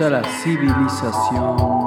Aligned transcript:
a 0.00 0.10
la 0.10 0.22
civilización 0.42 1.83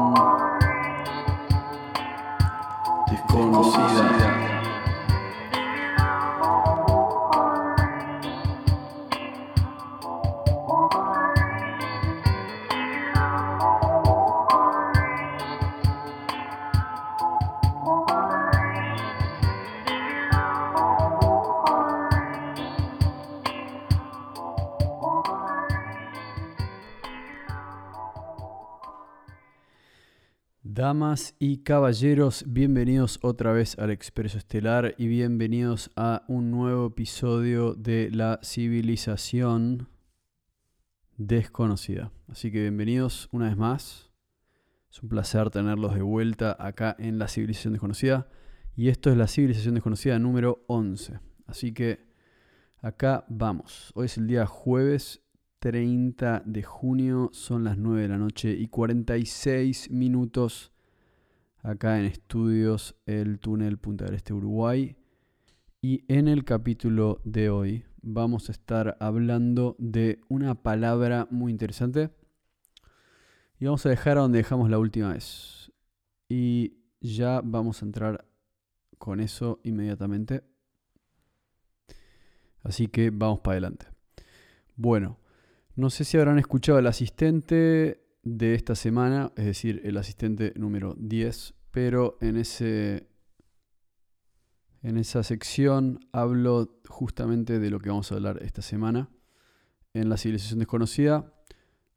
Y 31.40 31.64
caballeros, 31.64 32.44
bienvenidos 32.48 33.18
otra 33.24 33.52
vez 33.52 33.80
al 33.80 33.90
Expreso 33.90 34.38
Estelar 34.38 34.94
y 35.00 35.08
bienvenidos 35.08 35.90
a 35.96 36.24
un 36.28 36.52
nuevo 36.52 36.88
episodio 36.88 37.74
de 37.74 38.12
la 38.12 38.40
civilización 38.44 39.90
desconocida. 41.18 42.12
Así 42.28 42.52
que 42.52 42.62
bienvenidos 42.62 43.30
una 43.32 43.48
vez 43.48 43.58
más. 43.58 44.12
Es 44.92 45.02
un 45.02 45.10
placer 45.10 45.50
tenerlos 45.50 45.96
de 45.96 46.04
vuelta 46.04 46.56
acá 46.60 46.96
en 47.00 47.18
la 47.18 47.28
civilización 47.28 47.74
desconocida. 47.74 48.28
Y 48.76 48.90
esto 48.90 49.10
es 49.10 49.18
la 49.18 49.28
civilización 49.28 49.74
desconocida 49.74 50.20
número 50.20 50.66
11. 50.68 51.20
Así 51.48 51.74
que 51.74 52.12
acá 52.80 53.26
vamos. 53.28 53.92
Hoy 53.96 54.06
es 54.06 54.20
el 54.20 54.28
día 54.28 54.46
jueves 54.46 55.24
30 55.60 56.44
de 56.46 56.62
junio, 56.62 57.30
son 57.34 57.64
las 57.64 57.76
9 57.76 58.04
de 58.04 58.08
la 58.08 58.20
noche 58.20 58.52
y 58.52 58.68
46 58.68 59.90
minutos 59.90 60.74
acá 61.62 62.00
en 62.00 62.06
estudios 62.06 62.96
El 63.06 63.40
Túnel 63.40 63.78
Punta 63.78 64.06
del 64.06 64.16
Este 64.16 64.34
Uruguay. 64.34 64.96
Y 65.82 66.04
en 66.08 66.28
el 66.28 66.44
capítulo 66.44 67.22
de 67.24 67.50
hoy 67.50 67.86
vamos 68.02 68.50
a 68.50 68.52
estar 68.52 68.98
hablando 69.00 69.76
de 69.80 70.20
una 70.28 70.56
palabra 70.56 71.28
muy 71.30 71.52
interesante. 71.52 72.10
Y 73.60 73.66
vamos 73.66 73.86
a 73.86 73.90
dejar 73.90 74.18
a 74.18 74.22
donde 74.22 74.40
dejamos 74.40 74.70
la 74.70 74.80
última 74.80 75.14
vez. 75.14 75.72
Y 76.30 76.78
ya 77.02 77.42
vamos 77.44 77.82
a 77.82 77.86
entrar 77.86 78.26
con 78.98 79.20
eso 79.20 79.60
inmediatamente. 79.64 80.44
Así 82.64 82.88
que 82.88 83.12
vamos 83.12 83.40
para 83.40 83.54
adelante. 83.54 83.88
Bueno, 84.76 85.20
no 85.76 85.90
sé 85.90 86.04
si 86.04 86.18
habrán 86.18 86.40
escuchado 86.40 86.80
el 86.80 86.88
asistente 86.88 88.07
de 88.36 88.56
esta 88.56 88.76
semana, 88.76 89.32
es 89.38 89.46
decir, 89.46 89.82
el 89.86 89.98
asistente 89.98 90.54
número 90.58 90.96
10, 91.00 91.54
pero 91.72 92.18
en, 92.20 92.36
ese, 92.36 93.08
en 94.82 94.98
esa 94.98 95.24
sección 95.24 96.00
hablo 96.12 96.80
justamente 96.90 97.60
de 97.60 97.70
lo 97.70 97.80
que 97.80 97.90
vamos 97.90 98.12
a 98.12 98.16
hablar 98.16 98.44
esta 98.44 98.62
semana 98.62 99.10
en 99.94 100.10
la 100.10 100.18
civilización 100.18 100.60
desconocida. 100.60 101.34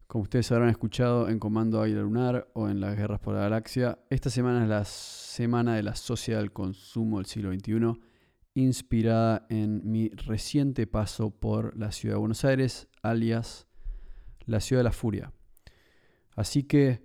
Como 0.06 0.22
ustedes 0.22 0.50
habrán 0.52 0.68
escuchado 0.68 1.28
en 1.28 1.38
Comando 1.38 1.80
Águila 1.80 2.02
Lunar 2.02 2.50
o 2.54 2.68
en 2.68 2.80
las 2.80 2.96
Guerras 2.96 3.20
por 3.20 3.34
la 3.34 3.40
Galaxia, 3.40 3.98
esta 4.10 4.30
semana 4.30 4.62
es 4.62 4.68
la 4.68 4.84
semana 4.84 5.74
de 5.74 5.82
la 5.82 5.96
sociedad 5.96 6.40
del 6.40 6.52
consumo 6.52 7.18
del 7.18 7.26
siglo 7.26 7.52
XXI, 7.52 8.00
inspirada 8.54 9.46
en 9.48 9.82
mi 9.90 10.08
reciente 10.10 10.86
paso 10.86 11.30
por 11.30 11.76
la 11.76 11.92
ciudad 11.92 12.16
de 12.16 12.20
Buenos 12.20 12.44
Aires, 12.44 12.88
alias 13.02 13.66
la 14.46 14.60
ciudad 14.60 14.80
de 14.80 14.84
la 14.84 14.92
furia. 14.92 15.32
Así 16.40 16.62
que 16.62 17.02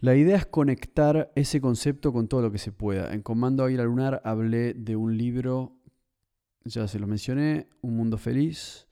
la 0.00 0.16
idea 0.16 0.38
es 0.38 0.46
conectar 0.46 1.30
ese 1.34 1.60
concepto 1.60 2.10
con 2.10 2.26
todo 2.26 2.40
lo 2.40 2.50
que 2.50 2.56
se 2.56 2.72
pueda. 2.72 3.12
En 3.12 3.20
Comando 3.20 3.64
Águila 3.64 3.84
Lunar 3.84 4.22
hablé 4.24 4.72
de 4.72 4.96
un 4.96 5.18
libro, 5.18 5.76
ya 6.64 6.88
se 6.88 6.98
lo 6.98 7.06
mencioné, 7.06 7.68
Un 7.82 7.96
Mundo 7.96 8.16
Feliz. 8.16 8.88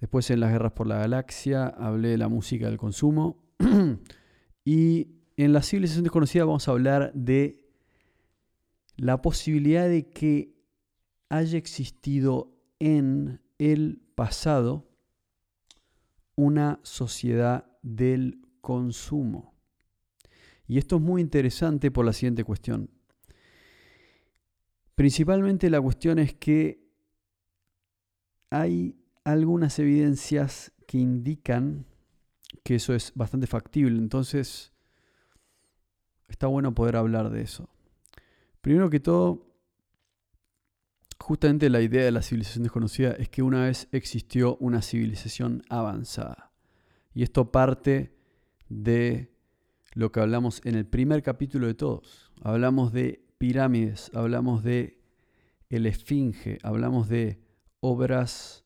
Después 0.00 0.28
en 0.30 0.40
Las 0.40 0.52
Guerras 0.52 0.72
por 0.72 0.86
la 0.86 0.98
Galaxia 0.98 1.66
hablé 1.66 2.08
de 2.08 2.18
la 2.18 2.28
música 2.28 2.66
del 2.66 2.76
consumo. 2.76 3.42
y 4.66 5.08
en 5.38 5.54
la 5.54 5.62
civilización 5.62 6.04
desconocida 6.04 6.44
vamos 6.44 6.68
a 6.68 6.72
hablar 6.72 7.10
de 7.14 7.64
la 8.96 9.22
posibilidad 9.22 9.88
de 9.88 10.10
que 10.10 10.54
haya 11.30 11.56
existido 11.56 12.52
en 12.80 13.40
el 13.56 14.02
pasado 14.14 14.90
una 16.36 16.80
sociedad 16.82 17.64
del 17.82 18.42
consumo. 18.60 19.54
Y 20.66 20.78
esto 20.78 20.96
es 20.96 21.02
muy 21.02 21.22
interesante 21.22 21.90
por 21.90 22.04
la 22.04 22.12
siguiente 22.12 22.44
cuestión. 22.44 22.90
Principalmente 24.94 25.70
la 25.70 25.80
cuestión 25.80 26.18
es 26.18 26.34
que 26.34 26.86
hay 28.50 28.96
algunas 29.24 29.78
evidencias 29.78 30.72
que 30.86 30.98
indican 30.98 31.86
que 32.64 32.76
eso 32.76 32.94
es 32.94 33.12
bastante 33.14 33.46
factible. 33.46 33.98
Entonces, 33.98 34.72
está 36.28 36.46
bueno 36.46 36.74
poder 36.74 36.96
hablar 36.96 37.30
de 37.30 37.42
eso. 37.42 37.68
Primero 38.60 38.90
que 38.90 39.00
todo, 39.00 39.48
Justamente 41.28 41.68
la 41.68 41.82
idea 41.82 42.04
de 42.04 42.12
la 42.12 42.22
civilización 42.22 42.62
desconocida 42.62 43.10
es 43.10 43.28
que 43.28 43.42
una 43.42 43.64
vez 43.64 43.88
existió 43.92 44.56
una 44.60 44.80
civilización 44.80 45.62
avanzada. 45.68 46.52
Y 47.12 47.22
esto 47.22 47.50
parte 47.50 48.16
de 48.68 49.32
lo 49.94 50.12
que 50.12 50.20
hablamos 50.20 50.60
en 50.64 50.74
el 50.74 50.86
primer 50.86 51.22
capítulo 51.22 51.66
de 51.66 51.74
todos. 51.74 52.32
Hablamos 52.42 52.92
de 52.92 53.24
pirámides, 53.38 54.10
hablamos 54.14 54.62
de 54.62 55.00
el 55.70 55.86
esfinge, 55.86 56.58
hablamos 56.62 57.08
de 57.08 57.40
obras 57.80 58.64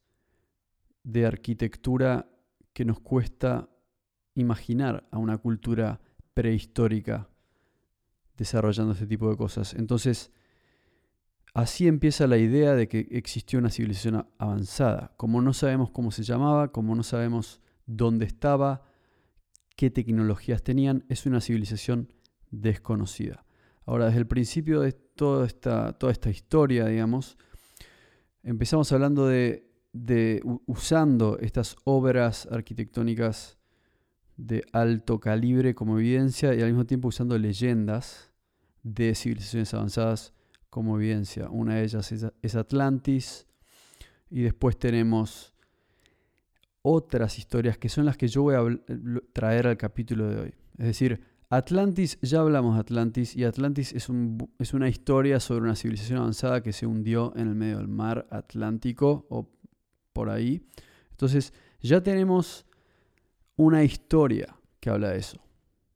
de 1.05 1.27
arquitectura 1.27 2.29
que 2.73 2.85
nos 2.85 3.01
cuesta 3.01 3.69
imaginar 4.35 5.07
a 5.11 5.19
una 5.19 5.39
cultura 5.39 6.01
prehistórica 6.34 7.29
desarrollando 8.37 8.93
este 8.93 9.07
tipo 9.07 9.29
de 9.29 9.37
cosas. 9.37 9.75
Entonces, 9.75 10.33
Así 11.55 11.87
empieza 11.87 12.27
la 12.27 12.39
idea 12.39 12.75
de 12.75 12.89
que 12.89 13.09
existió 13.11 13.59
una 13.59 13.69
civilización 13.69 14.27
avanzada. 14.39 15.13
Como 15.19 15.43
no 15.43 15.53
sabemos 15.53 15.91
cómo 15.91 16.11
se 16.11 16.23
llamaba, 16.23 16.73
como 16.73 16.95
no 16.95 17.03
sabemos 17.03 17.61
dónde 17.84 18.25
estaba, 18.25 18.83
qué 19.77 19.91
tecnologías 19.91 20.62
tenían, 20.62 21.05
es 21.09 21.27
una 21.27 21.41
civilización 21.41 22.12
desconocida. 22.50 23.44
Ahora, 23.84 24.06
desde 24.06 24.21
el 24.21 24.27
principio 24.27 24.81
de 24.81 24.93
toda 24.93 25.47
esta, 25.47 26.31
historia, 26.31 26.87
digamos, 26.87 27.36
empezamos 28.42 28.92
hablando 28.92 29.27
de, 29.27 29.69
de 29.92 30.42
usando 30.66 31.39
estas 31.39 31.77
obras 31.84 32.47
arquitectónicas 32.51 33.59
de 34.36 34.65
alto 34.72 35.21
calibre 35.21 35.74
como 35.74 35.98
evidencia 35.98 36.54
y 36.54 36.60
al 36.63 36.69
mismo 36.69 36.86
tiempo 36.86 37.09
usando 37.09 37.36
leyendas 37.39 38.30
de 38.83 39.15
civilizaciones 39.15 39.74
avanzadas 39.74 40.33
como 40.71 40.97
evidencia. 40.97 41.51
Una 41.51 41.77
de 41.77 41.84
ellas 41.84 42.13
es 42.41 42.54
Atlantis 42.54 43.47
y 44.30 44.42
después 44.42 44.78
tenemos 44.78 45.52
otras 46.83 47.39
historias 47.39 47.79
que 47.79 47.89
son 47.89 48.05
las 48.05 48.17
que 48.17 48.29
yo 48.29 48.43
voy 48.43 48.55
a 48.57 48.63
traer 49.33 49.69
al 49.69 49.77
capítulo 49.77 50.29
de 50.29 50.41
hoy. 50.41 50.55
Es 50.79 50.87
decir, 50.87 51.21
Atlantis, 51.49 52.19
ya 52.23 52.41
hablamos 52.41 52.75
de 52.75 52.81
Atlantis 52.81 53.37
y 53.37 53.45
Atlantis 53.45 53.93
es, 53.93 54.09
es 54.59 54.75
una 54.75 54.89
historia 54.89 55.39
sobre 55.39 55.65
una 55.65 55.77
civilización 55.77 56.19
avanzada 56.19 56.63
que 56.63 56.73
se 56.73 56.87
hundió 56.87 57.33
en 57.37 57.49
el 57.49 57.55
medio 57.55 57.79
del 57.79 57.89
mar 57.89 58.27
Atlántico 58.31 59.27
o 59.29 59.51
por 60.13 60.31
ahí. 60.31 60.67
Entonces, 61.11 61.53
ya 61.81 62.03
tenemos 62.03 62.67
una 63.57 63.84
historia 63.84 64.57
que 64.81 64.91
habla 64.91 65.11
de 65.11 65.19
eso, 65.19 65.41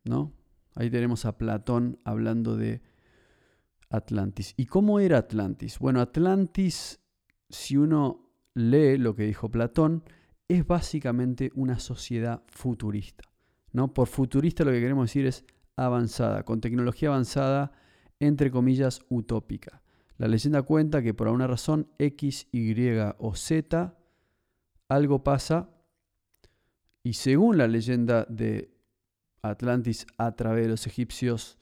¿no? 0.04 0.32
Ahí 0.74 0.90
tenemos 0.90 1.24
a 1.24 1.38
Platón 1.38 1.98
hablando 2.04 2.56
de 2.56 2.82
Atlantis. 3.88 4.52
¿Y 4.56 4.66
cómo 4.66 5.00
era 5.00 5.18
Atlantis? 5.18 5.78
Bueno, 5.78 6.00
Atlantis, 6.00 7.00
si 7.48 7.76
uno 7.76 8.30
lee 8.54 8.98
lo 8.98 9.16
que 9.16 9.24
dijo 9.24 9.50
Platón, 9.50 10.04
es 10.48 10.66
básicamente 10.66 11.50
una 11.54 11.78
sociedad 11.78 12.42
futurista. 12.46 13.24
¿no? 13.72 13.92
Por 13.92 14.08
futurista 14.08 14.64
lo 14.64 14.70
que 14.70 14.80
queremos 14.80 15.08
decir 15.08 15.26
es 15.26 15.44
avanzada, 15.76 16.44
con 16.44 16.60
tecnología 16.60 17.08
avanzada, 17.08 17.72
entre 18.20 18.50
comillas, 18.50 19.02
utópica. 19.08 19.82
La 20.16 20.28
leyenda 20.28 20.62
cuenta 20.62 21.02
que 21.02 21.12
por 21.12 21.26
alguna 21.26 21.46
razón 21.46 21.90
X, 21.98 22.48
Y 22.52 22.74
o 23.18 23.34
Z, 23.34 23.94
algo 24.88 25.22
pasa 25.22 25.70
y 27.02 27.12
según 27.12 27.58
la 27.58 27.68
leyenda 27.68 28.24
de 28.28 28.74
Atlantis 29.42 30.06
a 30.16 30.34
través 30.34 30.64
de 30.64 30.70
los 30.70 30.86
egipcios, 30.86 31.58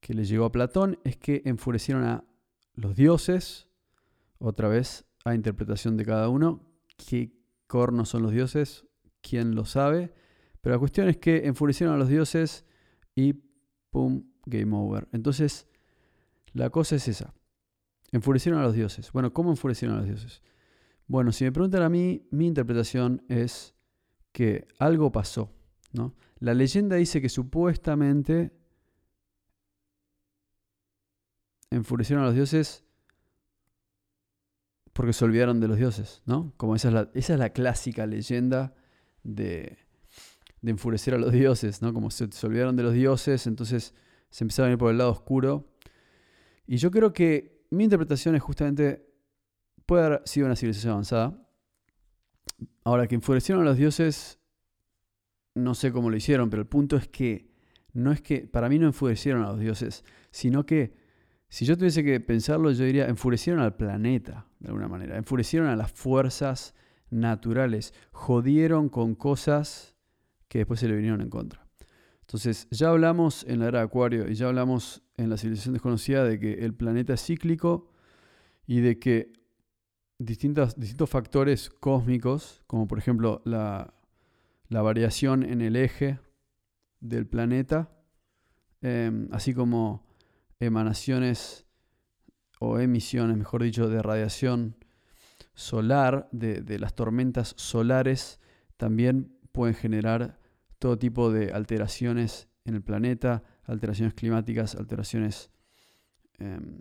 que 0.00 0.14
le 0.14 0.24
llegó 0.24 0.44
a 0.44 0.52
Platón 0.52 0.98
es 1.04 1.16
que 1.16 1.42
enfurecieron 1.44 2.04
a 2.04 2.24
los 2.74 2.94
dioses 2.94 3.68
otra 4.38 4.68
vez 4.68 5.04
a 5.24 5.34
interpretación 5.34 5.96
de 5.96 6.04
cada 6.04 6.28
uno. 6.28 6.66
¿Qué 6.96 7.39
cornos 7.70 8.08
son 8.08 8.24
los 8.24 8.32
dioses? 8.32 8.84
¿Quién 9.22 9.54
lo 9.54 9.64
sabe? 9.64 10.12
Pero 10.60 10.74
la 10.74 10.80
cuestión 10.80 11.08
es 11.08 11.18
que 11.18 11.46
enfurecieron 11.46 11.94
a 11.94 11.98
los 11.98 12.08
dioses 12.08 12.66
y 13.14 13.34
¡pum! 13.90 14.24
Game 14.44 14.76
over. 14.76 15.06
Entonces, 15.12 15.68
la 16.52 16.70
cosa 16.70 16.96
es 16.96 17.06
esa. 17.06 17.32
Enfurecieron 18.10 18.60
a 18.60 18.64
los 18.64 18.74
dioses. 18.74 19.12
Bueno, 19.12 19.32
¿cómo 19.32 19.50
enfurecieron 19.50 19.96
a 19.96 20.00
los 20.00 20.08
dioses? 20.08 20.42
Bueno, 21.06 21.30
si 21.30 21.44
me 21.44 21.52
preguntan 21.52 21.82
a 21.82 21.88
mí, 21.88 22.26
mi 22.32 22.48
interpretación 22.48 23.22
es 23.28 23.76
que 24.32 24.66
algo 24.80 25.12
pasó. 25.12 25.52
¿no? 25.92 26.16
La 26.40 26.54
leyenda 26.54 26.96
dice 26.96 27.20
que 27.20 27.28
supuestamente 27.28 28.50
enfurecieron 31.70 32.24
a 32.24 32.26
los 32.26 32.34
dioses 32.34 32.84
porque 35.00 35.14
se 35.14 35.24
olvidaron 35.24 35.60
de 35.60 35.66
los 35.66 35.78
dioses, 35.78 36.20
¿no? 36.26 36.52
Como 36.58 36.76
esa 36.76 37.08
es 37.14 37.30
la, 37.30 37.48
clásica 37.54 38.06
leyenda 38.06 38.74
de, 39.22 39.78
de, 40.60 40.70
enfurecer 40.70 41.14
a 41.14 41.16
los 41.16 41.32
dioses, 41.32 41.80
¿no? 41.80 41.94
Como 41.94 42.10
se, 42.10 42.30
se, 42.30 42.46
olvidaron 42.46 42.76
de 42.76 42.82
los 42.82 42.92
dioses, 42.92 43.46
entonces 43.46 43.94
se 44.28 44.44
empezaron 44.44 44.68
a 44.68 44.72
ir 44.72 44.78
por 44.78 44.90
el 44.90 44.98
lado 44.98 45.10
oscuro. 45.10 45.72
Y 46.66 46.76
yo 46.76 46.90
creo 46.90 47.14
que 47.14 47.64
mi 47.70 47.84
interpretación 47.84 48.34
es 48.34 48.42
justamente, 48.42 49.10
puede 49.86 50.04
haber 50.04 50.22
sido 50.26 50.44
una 50.44 50.54
civilización 50.54 50.92
avanzada. 50.92 51.48
Ahora, 52.84 53.06
que 53.06 53.14
enfurecieron 53.14 53.62
a 53.62 53.70
los 53.70 53.78
dioses, 53.78 54.38
no 55.54 55.74
sé 55.74 55.92
cómo 55.92 56.10
lo 56.10 56.16
hicieron, 56.18 56.50
pero 56.50 56.60
el 56.60 56.68
punto 56.68 56.98
es 56.98 57.08
que 57.08 57.54
no 57.94 58.12
es 58.12 58.20
que, 58.20 58.40
para 58.40 58.68
mí 58.68 58.78
no 58.78 58.86
enfurecieron 58.86 59.44
a 59.44 59.52
los 59.52 59.60
dioses, 59.60 60.04
sino 60.30 60.66
que 60.66 60.94
si 61.48 61.64
yo 61.64 61.78
tuviese 61.78 62.04
que 62.04 62.20
pensarlo, 62.20 62.70
yo 62.70 62.84
diría, 62.84 63.08
enfurecieron 63.08 63.62
al 63.62 63.76
planeta, 63.76 64.46
de 64.60 64.68
alguna 64.68 64.88
manera, 64.88 65.16
enfurecieron 65.16 65.68
a 65.68 65.76
las 65.76 65.90
fuerzas 65.90 66.74
naturales, 67.10 67.92
jodieron 68.12 68.88
con 68.88 69.14
cosas 69.14 69.96
que 70.48 70.58
después 70.58 70.80
se 70.80 70.88
le 70.88 70.94
vinieron 70.94 71.20
en 71.20 71.30
contra. 71.30 71.66
Entonces, 72.20 72.68
ya 72.70 72.90
hablamos 72.90 73.44
en 73.48 73.58
la 73.58 73.68
era 73.68 73.78
de 73.80 73.86
Acuario 73.86 74.28
y 74.28 74.34
ya 74.34 74.46
hablamos 74.46 75.02
en 75.16 75.30
la 75.30 75.36
civilización 75.36 75.72
desconocida 75.72 76.24
de 76.24 76.38
que 76.38 76.64
el 76.64 76.74
planeta 76.74 77.14
es 77.14 77.24
cíclico 77.24 77.90
y 78.66 78.80
de 78.80 78.98
que 79.00 79.32
distintos, 80.18 80.78
distintos 80.78 81.10
factores 81.10 81.70
cósmicos, 81.70 82.62
como 82.66 82.86
por 82.86 82.98
ejemplo 82.98 83.42
la, 83.44 83.94
la 84.68 84.82
variación 84.82 85.42
en 85.42 85.60
el 85.60 85.74
eje 85.74 86.20
del 87.00 87.26
planeta, 87.26 87.90
eh, 88.82 89.28
así 89.32 89.54
como 89.54 90.06
emanaciones 90.60 91.66
o 92.60 92.78
emisiones, 92.78 93.36
mejor 93.36 93.64
dicho, 93.64 93.88
de 93.88 94.00
radiación 94.00 94.76
solar, 95.54 96.28
de, 96.30 96.78
las 96.78 96.94
tormentas 96.94 97.54
solares, 97.56 98.38
también 98.76 99.36
pueden 99.52 99.74
generar 99.74 100.38
todo 100.78 100.96
tipo 100.96 101.32
de 101.32 101.52
alteraciones 101.52 102.48
en 102.64 102.76
el 102.76 102.82
planeta, 102.82 103.42
alteraciones 103.64 104.14
climáticas, 104.14 104.74
alteraciones, 104.76 105.50
em, 106.38 106.80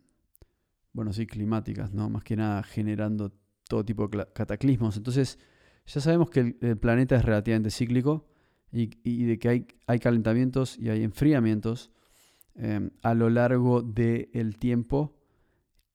bueno, 0.94 1.12
sí, 1.12 1.26
climáticas, 1.26 1.92
¿no? 1.92 2.10
Más 2.10 2.24
que 2.24 2.36
nada 2.36 2.62
generando 2.64 3.34
todo 3.68 3.84
tipo 3.84 4.08
de 4.08 4.28
cataclismos. 4.34 4.98
Entonces, 4.98 5.40
ya 5.86 6.02
sabemos 6.02 6.30
que 6.30 6.56
el, 6.62 6.78
planeta 6.78 7.16
es 7.16 7.26
relativamente 7.26 7.72
cíclico 7.72 8.28
y, 8.72 8.92
y, 9.04 9.26
de 9.26 9.40
que 9.40 9.50
hay, 9.50 9.68
hay 9.88 10.00
calentamientos 10.00 10.78
y 10.78 10.90
hay 10.90 11.04
enfriamientos 11.04 11.92
Em, 12.62 12.90
a 13.04 13.14
lo 13.14 13.30
largo 13.30 13.82
del 13.82 14.58
tiempo. 14.58 15.16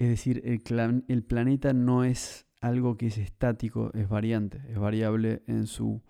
Es 0.05 0.11
decir, 0.11 0.43
el, 0.45 1.25
planeta 1.25 1.73
no 1.73 2.05
es 2.05 2.45
algo 2.61 2.99
que 2.99 3.07
es 3.07 3.17
estático, 3.17 3.91
es 3.95 4.07
variante, 4.07 4.61
es 4.69 4.79
variable 4.79 5.43
en 5.47 5.67
su, 5.67 6.03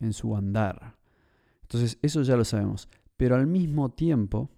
en 0.00 0.12
su 0.12 0.36
andar. 0.36 0.98
Entonces, 1.62 1.98
eso 2.02 2.20
ya 2.20 2.36
lo 2.36 2.44
sabemos. 2.44 2.90
Pero 3.16 3.36
al 3.36 3.46
mismo 3.46 3.90
tiempo, 3.90 4.50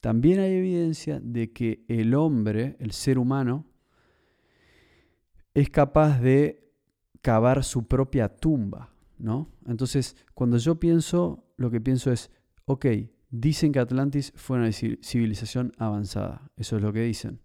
también 0.00 0.40
hay 0.40 0.52
evidencia 0.52 1.18
de 1.18 1.50
que 1.54 1.86
el 1.88 2.14
hombre, 2.14 2.76
el 2.78 2.92
ser 2.92 3.18
humano, 3.18 3.64
es 5.54 5.70
capaz 5.70 6.20
de 6.20 6.74
cavar 7.22 7.64
su 7.64 7.88
propia 7.88 8.28
tumba, 8.28 8.92
¿no? 9.16 9.48
Entonces, 9.64 10.14
cuando 10.34 10.58
yo 10.58 10.78
pienso, 10.78 11.46
lo 11.56 11.70
que 11.70 11.80
pienso 11.80 12.12
es, 12.12 12.30
ok, 12.66 12.84
Dicen 13.32 13.72
que 13.72 13.78
Atlantis 13.78 14.30
fue 14.36 14.58
una 14.58 14.70
civilización 14.70 15.72
avanzada. 15.78 16.50
Eso 16.54 16.76
es 16.76 16.82
lo 16.82 16.92
que 16.92 17.00
dicen. 17.00 17.40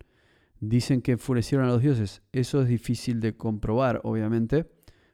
Dicen 0.59 1.01
que 1.01 1.13
enfurecieron 1.13 1.67
a 1.67 1.71
los 1.71 1.81
dioses. 1.81 2.23
Eso 2.31 2.61
es 2.61 2.67
difícil 2.67 3.19
de 3.19 3.37
comprobar, 3.37 4.01
obviamente, 4.03 4.69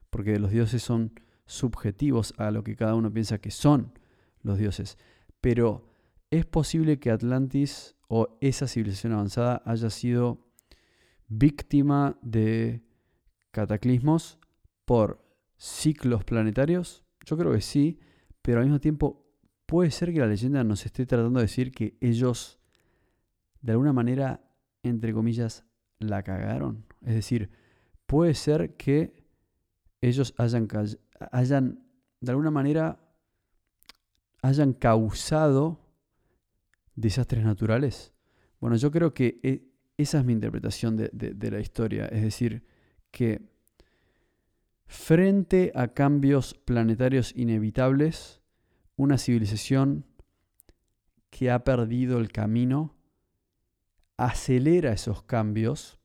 porque 0.10 0.40
los 0.40 0.52
dioses 0.52 0.82
son 0.82 1.14
subjetivos 1.46 2.34
a 2.38 2.52
lo 2.52 2.64
que 2.64 2.76
cada 2.76 2.96
uno 2.96 3.12
piensa 3.12 3.40
que 3.40 3.52
son 3.52 3.94
los 4.42 4.58
dioses. 4.58 4.98
Pero 5.42 5.90
es 6.32 6.46
posible 6.46 7.00
que 7.00 7.12
Atlantis 7.12 7.96
o 8.08 8.38
esa 8.42 8.68
civilización 8.68 9.14
avanzada 9.14 9.62
haya 9.66 9.90
sido 9.90 10.48
víctima 11.28 12.18
de 12.22 12.84
cataclismos 13.52 14.40
por 14.86 15.24
ciclos 15.58 16.24
planetarios. 16.24 17.04
Yo 17.26 17.38
creo 17.38 17.52
que 17.54 17.62
sí, 17.62 18.00
pero 18.42 18.60
al 18.60 18.66
mismo 18.66 18.80
tiempo 18.80 19.26
puede 19.66 19.92
ser 19.92 20.14
que 20.14 20.20
la 20.20 20.28
leyenda 20.28 20.64
nos 20.64 20.86
esté 20.86 21.06
tratando 21.06 21.40
de 21.40 21.46
decir 21.46 21.72
que 21.72 21.98
ellos, 22.02 22.60
de 23.62 23.72
alguna 23.72 23.94
manera, 23.94 24.43
entre 24.84 25.14
comillas, 25.14 25.66
la 26.00 26.24
cagaron. 26.24 26.86
Es 27.02 27.16
decir, 27.16 27.50
puede 28.06 28.34
ser 28.34 28.76
que 28.76 29.14
ellos 30.02 30.34
hayan, 30.38 30.68
hayan 31.32 31.88
de 32.20 32.32
alguna 32.32 32.52
manera, 32.52 33.00
hayan 34.42 34.74
causado 34.74 35.80
desastres 36.96 37.44
naturales. 37.44 38.14
Bueno, 38.60 38.76
yo 38.76 38.92
creo 38.92 39.14
que 39.14 39.40
e, 39.44 39.70
esa 39.98 40.20
es 40.20 40.26
mi 40.26 40.34
interpretación 40.34 40.98
de 40.98 41.52
la 41.52 41.60
historia. 41.60 42.06
Es 42.08 42.22
decir, 42.22 42.66
que 43.12 43.42
frente 44.86 45.72
a 45.76 45.88
cambios 45.90 46.54
planetarios 46.54 47.34
inevitables, 47.36 48.42
una 48.96 49.18
civilización 49.18 50.06
que 51.30 51.50
ha 51.50 51.64
perdido 51.64 52.20
el 52.20 52.32
camino 52.32 52.96
acelera 54.18 54.94
esos 54.94 55.24
cambios 55.24 56.00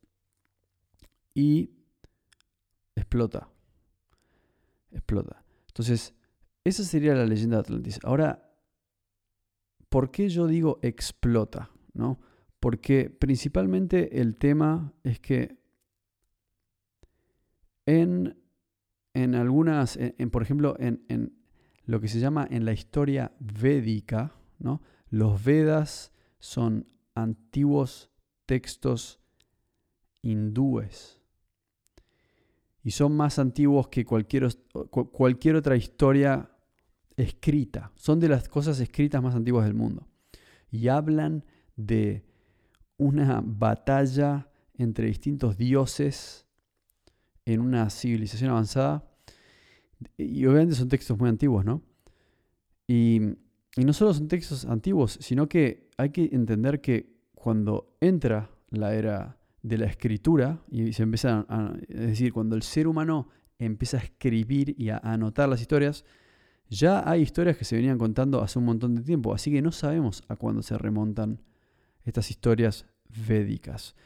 y 1.35 1.71
explota. 2.97 3.49
Explota. 4.91 5.45
Entonces, 5.69 6.15
esa 6.65 6.85
sería 6.85 7.15
la 7.15 7.27
leyenda 7.27 7.57
de 7.57 7.61
Atlantis. 7.61 8.01
Ahora, 8.03 8.51
¿por 9.89 10.11
qué 10.11 10.29
yo 10.29 10.47
digo 10.47 10.79
explota? 10.83 11.71
¿No? 11.95 12.19
Porque 12.61 13.11
principalmente 13.11 14.21
el 14.21 14.37
tema 14.37 14.93
es 15.05 15.21
que 15.21 15.59
en, 17.87 18.37
en 19.15 19.35
algunas, 19.35 19.97
en, 19.97 20.31
por 20.31 20.43
ejemplo, 20.43 20.77
en, 20.79 21.39
lo 21.85 22.01
que 22.01 22.09
se 22.09 22.21
llama 22.21 22.47
en 22.51 22.67
la 22.67 22.73
historia 22.73 23.33
védica, 23.41 24.35
¿no? 24.59 24.83
Los 25.09 25.43
Vedas 25.43 26.13
son 26.39 26.87
antiguos 27.23 28.11
textos 28.47 29.21
hindúes 30.23 31.21
y 32.83 32.91
son 32.91 33.17
más 33.17 33.39
antiguos 33.39 33.89
que 33.89 34.05
cualquier, 34.05 34.49
cualquier 35.13 35.57
otra 35.57 35.77
historia 35.77 36.51
escrita. 37.17 37.93
Son 37.97 38.19
de 38.21 38.29
las 38.29 38.49
cosas 38.49 38.81
escritas 38.81 39.23
más 39.23 39.35
antiguas 39.35 39.67
del 39.67 39.75
mundo. 39.75 40.09
Y 40.71 40.89
hablan 40.89 41.45
de 41.77 42.25
una 42.97 43.43
batalla 43.45 44.49
entre 44.75 45.09
distintos 45.09 45.59
dioses 45.59 46.47
en 47.45 47.61
una 47.61 47.91
civilización 47.91 48.51
avanzada 48.51 49.09
y 50.17 50.47
obviamente 50.47 50.75
son 50.75 50.89
textos 50.89 51.19
muy 51.19 51.29
antiguos, 51.29 51.65
¿no? 51.65 51.83
Y, 52.87 53.21
no 53.77 53.93
solo 53.93 54.13
son 54.13 54.29
textos 54.29 54.65
antiguos, 54.65 55.19
sino 55.21 55.49
que 55.49 55.88
hay 55.99 56.11
que 56.11 56.31
entender 56.33 56.81
que 56.81 57.13
cuando 57.35 57.95
entra 58.01 58.51
la 58.71 58.95
era 58.95 59.37
de 59.63 59.77
la 59.77 59.87
escritura 59.87 60.63
y 60.71 60.93
se 60.93 61.03
empieza 61.03 61.45
a, 61.49 61.75
es 61.89 62.01
decir, 62.01 62.33
cuando 62.33 62.57
el 62.57 62.63
ser 62.63 62.87
humano 62.87 63.29
empieza 63.59 63.99
a 63.99 64.01
escribir 64.01 64.75
y 64.79 64.91
a, 64.91 64.99
anotar 64.99 65.49
las 65.49 65.61
historias, 65.61 66.05
ya 66.71 67.09
hay 67.09 67.23
historias 67.23 67.57
que 67.57 67.65
se 67.65 67.77
venían 67.77 67.99
contando 67.99 68.43
hace 68.43 68.59
un 68.59 68.65
montón 68.65 68.95
de 68.95 69.03
tiempo, 69.03 69.35
así 69.35 69.51
que 69.51 69.61
no 69.61 69.73
sabemos 69.73 70.23
a 70.29 70.37
cuándo 70.37 70.63
se 70.63 70.79
remontan 70.79 71.43
estas 72.05 72.31
historias 72.31 72.87
védicas. 73.27 73.97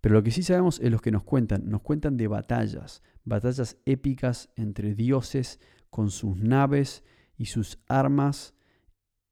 Pero 0.00 0.14
lo 0.14 0.22
que 0.22 0.30
sí 0.30 0.42
sabemos 0.42 0.80
es 0.80 0.90
lo 0.90 0.98
que 0.98 1.10
nos 1.10 1.24
cuentan. 1.24 1.68
Nos 1.68 1.82
cuentan 1.82 2.16
de 2.16 2.28
batallas, 2.28 3.02
batallas 3.24 3.76
épicas 3.84 4.50
entre 4.56 4.94
dioses 4.94 5.60
con 5.90 6.10
sus 6.10 6.36
naves 6.36 7.04
y 7.36 7.46
sus 7.46 7.78
armas. 7.86 8.54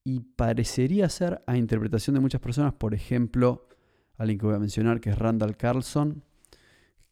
Y 0.09 0.21
parecería 0.21 1.07
ser, 1.11 1.43
a 1.47 1.59
interpretación 1.59 2.15
de 2.15 2.21
muchas 2.21 2.41
personas, 2.41 2.73
por 2.73 2.95
ejemplo, 2.95 3.69
alguien 4.17 4.38
que 4.38 4.47
voy 4.47 4.55
a 4.55 4.59
mencionar, 4.59 5.03
que 5.03 5.11
es 5.11 5.19
Randall 5.19 5.59
Carlson, 5.59 6.25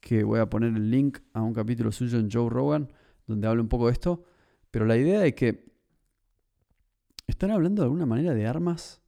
que 0.01 0.25
voy 0.25 0.41
a 0.41 0.49
poner 0.49 0.75
el 0.75 0.91
link 0.91 1.19
a 1.35 1.43
un 1.43 1.53
capítulo 1.53 1.93
suyo 1.93 2.19
en 2.19 2.31
Joe 2.31 2.49
Rogan, 2.49 2.91
donde 3.27 3.49
habla 3.49 3.61
un 3.61 3.69
poco 3.69 3.89
de 3.89 3.93
esto, 3.93 4.25
pero 4.71 4.87
la 4.87 4.97
idea 4.97 5.27
es 5.27 5.35
que 5.35 5.67
están 7.27 7.51
hablando 7.51 7.83
de 7.83 7.85
alguna 7.85 8.07
manera 8.07 8.33
de 8.33 8.47
armas 8.47 9.03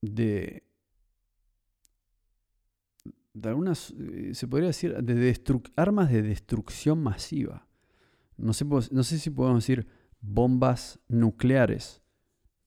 de 0.00 0.62
de 3.32 3.48
algunas, 3.48 3.92
eh, 3.98 4.30
se 4.34 4.46
podría 4.46 4.68
decir, 4.68 4.94
de 5.02 5.62
armas 5.74 6.12
de 6.12 6.22
destrucción 6.22 7.02
masiva. 7.02 7.66
No 8.36 8.52
sé, 8.52 8.64
no 8.64 9.02
sé 9.02 9.18
si 9.18 9.30
podemos 9.30 9.64
decir 9.64 9.88
bombas 10.20 11.00
nucleares, 11.08 12.03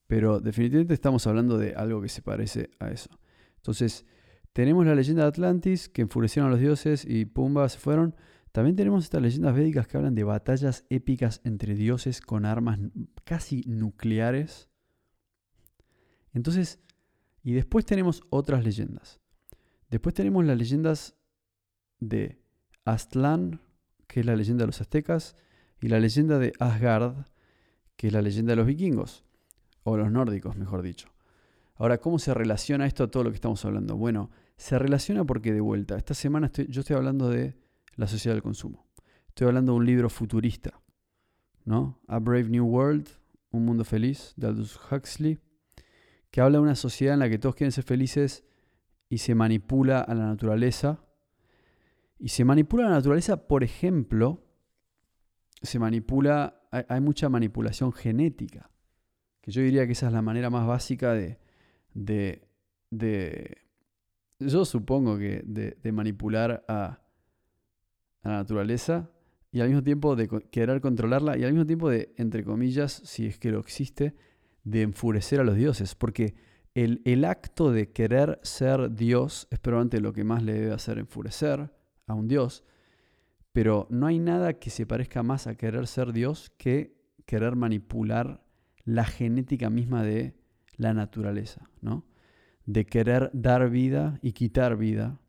pero 0.07 0.39
definitivamente 0.39 0.93
estamos 0.93 1.27
hablando 1.27 1.57
de 1.57 1.75
algo 1.75 2.01
que 2.01 2.09
se 2.09 2.21
parece 2.21 2.71
a 2.79 2.89
eso. 2.89 3.09
Entonces, 3.57 4.05
tenemos 4.53 4.85
la 4.85 4.95
leyenda 4.95 5.23
de 5.23 5.27
Atlantis, 5.27 5.89
que 5.89 6.01
enfurecieron 6.01 6.49
a 6.49 6.51
los 6.51 6.59
dioses 6.59 7.05
y 7.05 7.25
pumba 7.25 7.69
se 7.69 7.77
fueron. 7.77 8.15
También 8.51 8.75
tenemos 8.75 9.03
estas 9.03 9.21
leyendas 9.21 9.53
védicas 9.53 9.87
que 9.87 9.97
hablan 9.97 10.15
de 10.15 10.23
batallas 10.23 10.85
épicas 10.89 11.41
entre 11.43 11.75
dioses 11.75 12.21
con 12.21 12.45
armas 12.45 12.79
casi 13.23 13.61
nucleares. 13.67 14.69
Entonces, 16.33 16.79
y 17.43 17.53
después 17.53 17.85
tenemos 17.85 18.23
otras 18.29 18.63
leyendas. 18.63 19.19
Después 19.89 20.15
tenemos 20.15 20.43
las 20.43 20.57
leyendas 20.57 21.15
de 21.99 22.41
Aztlán, 22.83 23.61
que 24.07 24.21
es 24.21 24.25
la 24.25 24.35
leyenda 24.35 24.63
de 24.63 24.67
los 24.67 24.81
aztecas, 24.81 25.35
y 25.79 25.89
la 25.89 25.99
leyenda 25.99 26.39
de 26.39 26.53
Asgard, 26.59 27.27
que 27.95 28.07
es 28.07 28.13
la 28.13 28.21
leyenda 28.21 28.53
de 28.53 28.55
los 28.55 28.65
vikingos, 28.65 29.26
o 29.89 29.97
los 29.97 30.11
nórdicos, 30.11 30.57
mejor 30.57 30.81
dicho. 30.81 31.07
Ahora, 31.75 31.99
¿cómo 31.99 32.19
se 32.19 32.33
relaciona 32.33 32.85
esto 32.85 33.05
a 33.05 33.07
todo 33.07 33.23
lo 33.23 33.29
que 33.29 33.35
estamos 33.35 33.63
hablando? 33.63 33.95
Bueno, 33.95 34.31
se 34.57 34.77
relaciona 34.77 35.23
porque 35.23 35.53
de 35.53 35.61
vuelta, 35.61 35.95
esta 35.95 36.13
semana 36.13 36.51
yo 36.67 36.81
estoy 36.81 36.95
hablando 36.97 37.29
de 37.29 37.55
la 37.95 38.07
sociedad 38.07 38.35
del 38.35 38.43
consumo. 38.43 38.85
Estoy 39.29 39.47
hablando 39.47 39.71
de 39.71 39.77
un 39.77 39.85
libro 39.85 40.09
futurista, 40.09 40.81
¿no? 41.63 42.01
A 42.07 42.19
Brave 42.19 42.49
New 42.49 42.65
World, 42.65 43.07
Un 43.51 43.65
Mundo 43.65 43.85
Feliz, 43.85 44.33
de 44.35 44.47
Aldous 44.47 44.77
Huxley, 44.91 45.39
que 46.31 46.41
habla 46.41 46.57
de 46.57 46.63
una 46.63 46.75
sociedad 46.75 47.13
en 47.13 47.19
la 47.19 47.29
que 47.29 47.37
todos 47.37 47.55
quieren 47.55 47.71
ser 47.71 47.85
felices 47.85 48.43
y 49.07 49.19
se 49.19 49.35
manipula 49.35 50.01
a 50.01 50.13
la 50.15 50.25
naturaleza. 50.25 50.99
Y 52.19 52.29
se 52.29 52.43
manipula 52.43 52.87
a 52.87 52.89
la 52.89 52.95
naturaleza, 52.95 53.47
por 53.47 53.63
ejemplo, 53.63 54.43
se 55.61 55.79
manipula, 55.79 56.61
hay, 56.71 56.99
mucha 56.99 57.29
manipulación 57.29 57.93
genética, 57.93 58.69
yo 59.47 59.61
diría 59.61 59.85
que 59.85 59.93
esa 59.93 60.07
es 60.07 60.13
la 60.13 60.21
manera 60.21 60.49
más 60.49 60.67
básica 60.67 61.13
de, 61.13 61.39
de, 61.93 62.47
de 62.91 63.57
yo 64.39 64.65
supongo 64.65 65.17
que 65.17 65.41
de, 65.45 65.91
manipular 65.91 66.63
a, 66.67 66.99
la 68.23 68.31
naturaleza 68.31 69.09
y 69.51 69.61
al 69.61 69.69
mismo 69.69 69.83
tiempo 69.83 70.15
de 70.15 70.27
querer 70.51 70.81
controlarla 70.81 71.37
y 71.37 71.43
al 71.43 71.53
mismo 71.53 71.65
tiempo 71.65 71.89
de, 71.89 72.13
entre 72.17 72.43
comillas, 72.43 72.91
si 73.05 73.25
es 73.25 73.39
que 73.39 73.51
lo 73.51 73.59
existe, 73.59 74.15
de 74.63 74.81
enfurecer 74.81 75.39
a 75.39 75.45
los 75.45 75.55
dioses, 75.55 75.95
porque 75.95 76.35
el, 76.75 77.25
acto 77.25 77.71
de 77.71 77.91
querer 77.91 78.39
ser 78.43 78.91
Dios 78.93 79.47
es 79.49 79.59
probablemente 79.59 80.01
lo 80.01 80.11
que 80.11 80.25
más 80.25 80.43
le 80.43 80.53
debe 80.53 80.73
hacer 80.73 80.99
enfurecer 80.99 81.71
a 82.05 82.13
un 82.13 82.27
Dios, 82.27 82.65
pero 83.53 83.87
no 83.89 84.07
hay 84.07 84.19
nada 84.19 84.53
que 84.59 84.69
se 84.69 84.85
parezca 84.85 85.23
más 85.23 85.47
a 85.47 85.55
querer 85.55 85.87
ser 85.87 86.11
Dios 86.11 86.51
que 86.57 86.97
querer 87.25 87.55
manipular 87.55 88.43
la 88.87 89.03
genética 89.03 89.69
misma 89.69 90.01
de 90.01 90.33
la 90.77 90.93
naturaleza, 90.93 91.69
¿no? 91.81 92.05
De 92.65 92.85
querer 92.85 93.29
dar 93.33 93.69
vida 93.69 94.17
y 94.21 94.31
quitar 94.31 94.77
vida, 94.77 95.19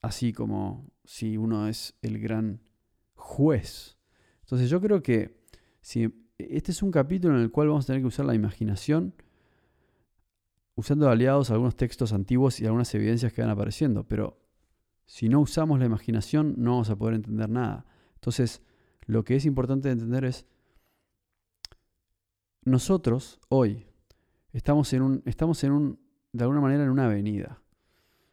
así 0.00 0.32
como 0.32 0.92
si 1.04 1.36
uno 1.36 1.66
es 1.66 1.96
el 2.02 2.20
gran 2.20 2.60
juez. 3.16 3.98
Entonces 4.42 4.70
yo 4.70 4.80
creo 4.80 5.02
que 5.02 5.40
si 5.80 6.28
este 6.38 6.70
es 6.70 6.82
un 6.84 6.92
capítulo 6.92 7.34
en 7.34 7.42
el 7.42 7.50
cual 7.50 7.66
vamos 7.66 7.84
a 7.84 7.88
tener 7.88 8.00
que 8.00 8.08
usar 8.08 8.26
la 8.26 8.34
imaginación 8.34 9.12
usando 10.76 11.08
aliados 11.08 11.50
algunos 11.50 11.76
textos 11.76 12.12
antiguos 12.12 12.60
y 12.60 12.66
algunas 12.66 12.94
evidencias 12.94 13.32
que 13.32 13.42
van 13.42 13.50
apareciendo, 13.50 14.06
pero 14.06 14.40
si 15.04 15.28
no 15.28 15.40
usamos 15.40 15.80
la 15.80 15.86
imaginación 15.86 16.54
no 16.58 16.72
vamos 16.72 16.90
a 16.90 16.96
poder 16.96 17.14
entender 17.14 17.48
nada. 17.48 17.86
Entonces, 18.14 18.62
lo 19.06 19.24
que 19.24 19.34
es 19.34 19.46
importante 19.46 19.90
entender 19.90 20.24
es, 20.24 20.46
nosotros 22.64 23.40
hoy 23.48 23.86
estamos 24.52 24.92
en 24.92 25.02
un, 25.02 25.22
estamos 25.26 25.62
en 25.64 25.72
un, 25.72 25.98
de 26.32 26.44
alguna 26.44 26.60
manera 26.60 26.84
en 26.84 26.90
una 26.90 27.06
avenida. 27.06 27.60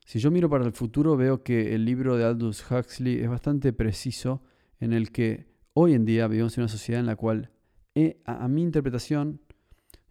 Si 0.05 0.19
yo 0.19 0.31
miro 0.31 0.49
para 0.49 0.65
el 0.65 0.71
futuro 0.71 1.15
veo 1.15 1.43
que 1.43 1.73
el 1.75 1.85
libro 1.85 2.17
de 2.17 2.25
Aldous 2.25 2.69
Huxley 2.69 3.19
es 3.19 3.29
bastante 3.29 3.73
preciso 3.73 4.41
en 4.79 4.93
el 4.93 5.11
que 5.11 5.47
hoy 5.73 5.93
en 5.93 6.05
día 6.05 6.27
vivimos 6.27 6.57
en 6.57 6.63
una 6.63 6.69
sociedad 6.69 6.99
en 6.99 7.05
la 7.05 7.15
cual, 7.15 7.51
eh, 7.95 8.21
a 8.25 8.47
mi 8.47 8.61
interpretación, 8.61 9.41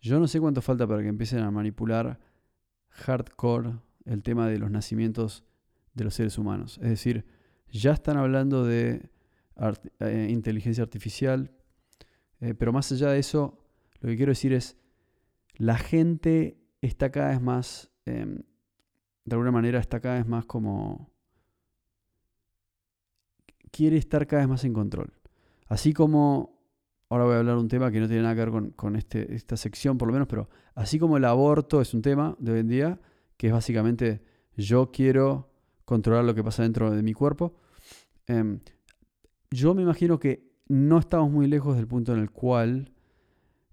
yo 0.00 0.18
no 0.18 0.28
sé 0.28 0.40
cuánto 0.40 0.62
falta 0.62 0.86
para 0.86 1.02
que 1.02 1.08
empiecen 1.08 1.40
a 1.40 1.50
manipular 1.50 2.18
hardcore 2.88 3.74
el 4.06 4.22
tema 4.22 4.48
de 4.48 4.58
los 4.58 4.70
nacimientos 4.70 5.44
de 5.94 6.04
los 6.04 6.14
seres 6.14 6.38
humanos. 6.38 6.78
Es 6.82 6.88
decir, 6.88 7.26
ya 7.70 7.92
están 7.92 8.16
hablando 8.16 8.64
de 8.64 9.10
eh, 10.00 10.28
inteligencia 10.30 10.82
artificial, 10.82 11.50
eh, 12.40 12.54
pero 12.54 12.72
más 12.72 12.90
allá 12.92 13.10
de 13.10 13.18
eso, 13.18 13.60
lo 14.00 14.09
que 14.09 14.16
quiero 14.16 14.30
decir 14.30 14.52
es, 14.52 14.76
la 15.54 15.76
gente 15.76 16.59
está 16.80 17.11
cada 17.11 17.30
vez 17.30 17.40
más, 17.40 17.90
em, 18.07 18.42
de 19.25 19.35
alguna 19.35 19.52
manera 19.52 19.78
está 19.78 20.00
cada 20.00 20.16
vez 20.16 20.26
más 20.26 20.47
como, 20.47 21.11
quiere 23.71 23.97
estar 23.97 24.26
cada 24.26 24.42
vez 24.42 24.49
más 24.49 24.64
en 24.64 24.73
control. 24.73 25.12
Así 25.66 25.92
como 25.92 26.61
ahora 27.11 27.25
voy 27.25 27.35
a 27.35 27.38
hablar 27.38 27.57
de 27.57 27.61
un 27.61 27.69
tema 27.69 27.90
que 27.90 28.00
no 28.00 28.07
tiene 28.07 28.23
nada 28.23 28.35
que 28.35 28.50
ver 28.50 28.73
con, 28.75 28.97
este, 28.97 29.35
esta 29.35 29.57
sección 29.57 29.99
por 29.99 30.09
lo 30.09 30.12
menos, 30.12 30.28
pero 30.28 30.49
así 30.75 30.99
como 30.99 31.16
el 31.16 31.25
aborto 31.25 31.80
es 31.80 31.92
un 31.92 32.02
tema 32.02 32.37
de 32.38 32.52
hoy 32.52 32.61
en 32.61 32.69
día, 32.69 33.00
que 33.37 33.49
es 33.49 33.52
básicamente 33.52 34.23
yo 34.57 34.90
quiero 34.92 35.52
controlar 35.85 36.25
lo 36.25 36.35
que 36.35 36.45
pasa 36.45 36.62
dentro 36.62 36.90
de 36.90 37.02
mi 37.02 37.12
cuerpo, 37.12 37.57
em, 38.26 38.61
yo 39.50 39.75
me 39.75 39.83
imagino 39.83 40.21
que 40.21 40.49
no 40.69 40.99
estamos 40.99 41.30
muy 41.30 41.49
lejos 41.49 41.76
del 41.76 41.88
punto 41.88 42.14
en 42.14 42.21
el 42.21 42.30
cual 42.30 42.92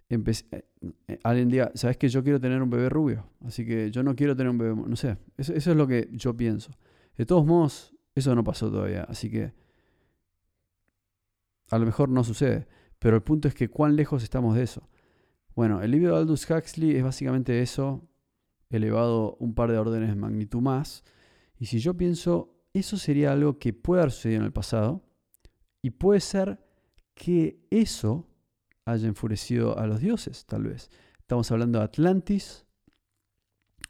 eh, 0.10 0.64
eh, 1.08 1.20
alguien 1.24 1.50
diga, 1.50 1.72
¿sabes 1.76 1.98
que 1.98 2.10
yo 2.10 2.24
quiero 2.24 2.40
tener 2.40 2.62
un 2.62 2.70
bebé 2.70 2.90
rubio? 2.90 3.30
Así 3.46 3.66
que 3.66 3.92
yo 3.92 4.04
no 4.04 4.16
quiero 4.16 4.36
tener 4.36 4.52
un 4.52 4.58
bebé, 4.58 4.76
no 4.76 4.96
sé, 4.96 5.18
eso 5.38 5.54
es 5.54 5.68
lo 5.68 5.88
que 5.88 6.10
yo 6.12 6.36
pienso. 6.36 6.72
De 7.18 7.26
todos 7.26 7.46
modos, 7.46 7.96
eso 8.16 8.34
no 8.36 8.44
pasó 8.44 8.72
todavía, 8.72 9.04
así 9.04 9.30
que 9.30 9.54
a 11.70 11.78
lo 11.78 11.86
mejor 11.86 12.10
no 12.10 12.24
sucede. 12.24 12.68
Pero 13.00 13.16
el 13.16 13.24
punto 13.24 13.48
es 13.48 13.54
que 13.54 13.70
cuán 13.70 13.96
lejos 13.96 14.24
estamos 14.24 14.56
de 14.56 14.64
eso. 14.64 14.90
Bueno, 15.56 15.82
el 15.82 15.92
libro 15.92 16.14
de 16.14 16.22
Aldous 16.22 16.50
Huxley 16.50 16.96
es 16.96 17.04
básicamente 17.04 17.62
eso, 17.62 18.08
elevado 18.70 19.36
un 19.40 19.54
par 19.54 19.72
de 19.72 19.78
órdenes 19.78 20.10
de 20.10 20.16
magnitud 20.16 20.62
más. 20.62 21.04
Y 21.60 21.66
si 21.66 21.80
yo 21.80 21.96
pienso, 21.96 22.56
eso 22.74 22.98
sería 22.98 23.32
algo 23.34 23.60
que 23.60 23.74
puede 23.74 24.02
haber 24.02 24.12
sucedido 24.12 24.40
en 24.42 24.46
el 24.46 24.54
pasado, 24.54 25.04
y 25.82 25.92
puede 25.92 26.20
ser 26.20 26.60
que 27.14 27.60
eso 27.70 28.28
haya 28.88 29.08
enfurecido 29.08 29.78
a 29.78 29.88
los 29.88 30.00
dioses, 30.00 30.46
tal 30.46 30.64
vez. 30.64 30.90
Estamos 31.20 31.52
hablando 31.52 31.80
de 31.80 31.86
Atlantis, 31.86 32.66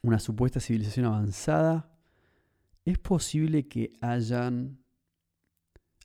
una 0.02 0.18
supuesta 0.18 0.60
civilización 0.60 1.06
avanzada. 1.06 1.90
Es 2.84 2.98
posible 2.98 3.68
que 3.68 3.92
hayan 4.00 4.78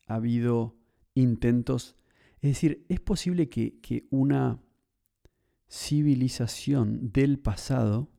habido 0.07 0.75
intentos 1.15 1.95
es 2.43 2.49
decir, 2.49 2.85
es 2.89 2.99
posible 2.99 3.47
que, 3.47 4.05
una 4.09 4.61
civilización 5.69 7.13
del 7.13 7.39
pasado 7.39 8.11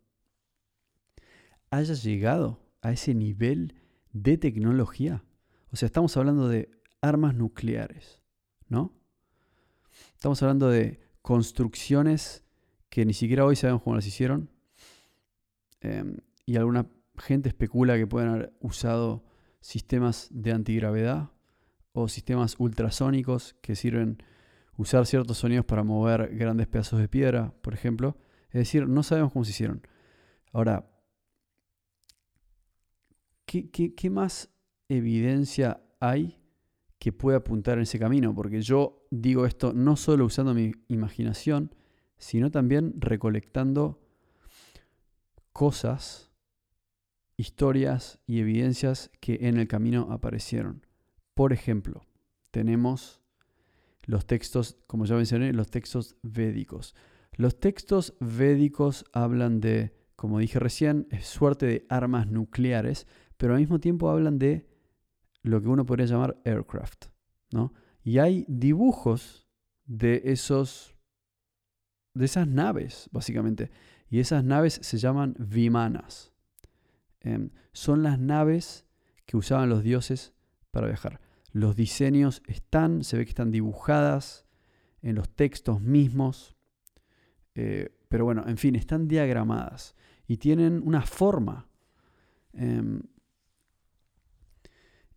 haya 1.71 1.93
llegado 1.93 2.67
a 2.81 2.91
ese 2.93 3.15
nivel 3.15 3.75
de 4.15 4.39
tecnología. 4.39 5.23
O 5.71 5.77
sea, 5.77 5.87
estamos 5.87 6.17
hablando 6.17 6.49
de 6.49 6.71
armas 7.03 7.35
nucleares, 7.35 8.23
¿no? 8.67 8.95
Estamos 10.15 10.43
hablando 10.43 10.69
de 10.69 11.01
construcciones 11.23 12.45
que 12.89 13.05
ni 13.05 13.15
siquiera 13.15 13.45
hoy 13.45 13.57
sabemos 13.57 13.83
cómo 13.83 13.97
las 13.97 14.07
hicieron. 14.07 14.51
Em, 15.81 16.17
y 16.47 16.57
alguna 16.57 16.87
gente 17.19 17.49
especula 17.49 17.97
que 17.97 18.07
pueden 18.07 18.31
haber 18.31 18.53
usado 18.61 19.25
sistemas 19.61 20.29
de 20.31 20.53
antigravedad 20.53 21.31
o 21.93 22.09
sistemas 22.09 22.57
ultrasónicos 22.59 23.55
que 23.63 23.77
sirven 23.77 24.23
usar 24.77 25.07
ciertos 25.07 25.39
sonidos 25.39 25.65
para 25.65 25.85
mover 25.85 26.35
grandes 26.37 26.67
pedazos 26.67 27.01
de 27.01 27.09
piedra, 27.09 27.55
por 27.63 27.75
ejemplo. 27.75 28.17
Es 28.49 28.55
decir, 28.55 28.89
no 28.89 29.03
sabemos 29.03 29.33
cómo 29.33 29.45
se 29.45 29.53
hicieron. 29.53 29.87
Ahora, 30.53 30.89
¿qué, 33.47 34.11
más 34.11 34.51
evidencia 34.89 35.81
hay 36.01 36.41
que 37.05 37.13
pueda 37.13 37.37
apuntar 37.37 37.77
en 37.77 37.83
ese 37.83 37.99
camino? 37.99 38.35
Porque 38.35 38.63
yo 38.63 39.05
digo 39.11 39.45
esto 39.45 39.75
no 39.75 39.95
solo 39.95 40.25
usando 40.25 40.55
mi 40.55 40.73
imaginación, 40.89 41.75
sino 42.17 42.51
también 42.51 42.95
recolectando 42.97 44.01
cosas 45.53 46.33
historias 47.37 48.21
y 48.27 48.41
evidencias 48.41 49.11
que 49.21 49.41
en 49.43 49.59
el 49.59 49.69
camino 49.69 50.09
aparecieron. 50.13 50.87
Por 51.35 51.53
ejemplo, 51.53 52.07
tenemos 52.51 53.21
los 54.05 54.27
textos, 54.27 54.79
como 54.87 55.05
ya 55.05 55.17
mencioné, 55.17 55.53
los 55.53 55.71
textos 55.71 56.17
védicos. 56.23 56.95
Los 57.33 57.61
textos 57.61 58.15
védicos 58.19 59.05
hablan 59.13 59.61
de, 59.61 59.95
como 60.17 60.39
dije 60.39 60.59
recién, 60.59 61.07
suerte 61.21 61.67
de 61.67 61.87
armas 61.91 62.29
nucleares, 62.29 63.07
pero 63.37 63.53
al 63.53 63.61
mismo 63.61 63.79
tiempo 63.79 64.09
hablan 64.09 64.39
de 64.39 64.74
lo 65.45 65.63
que 65.63 65.69
uno 65.69 65.87
podría 65.87 66.07
llamar 66.07 66.41
aircraft. 66.45 67.07
¿no? 67.53 67.73
Y 68.03 68.19
hay 68.19 68.45
dibujos 68.49 69.47
de 69.87 70.23
esos 70.25 70.95
de 72.15 72.25
esas 72.25 72.47
naves, 72.47 73.09
básicamente. 73.13 73.71
Y 74.09 74.21
esas 74.21 74.45
naves 74.45 74.79
se 74.83 74.99
llaman 74.99 75.35
vimanas. 75.39 76.33
Em, 77.21 77.51
son 77.73 78.03
las 78.03 78.19
naves 78.19 78.87
que 79.27 79.37
usaban 79.37 79.69
los 79.69 79.83
dioses 79.83 80.33
para 80.71 80.87
viajar. 80.87 81.21
Los 81.53 81.77
diseños 81.77 82.43
están, 82.47 83.05
se 83.05 83.17
ve 83.17 83.25
que 83.25 83.31
están 83.31 83.51
dibujadas 83.51 84.47
en 85.03 85.17
los 85.17 85.29
textos 85.29 85.81
mismos. 85.81 86.57
Eh, 87.55 87.97
pero 88.09 88.25
bueno, 88.25 88.45
en 88.47 88.59
fin, 88.59 88.77
están 88.77 89.09
diagramadas 89.09 89.97
y 90.27 90.37
tienen 90.37 90.83
una 90.85 91.03
forma. 91.03 91.69
Em, 92.53 93.03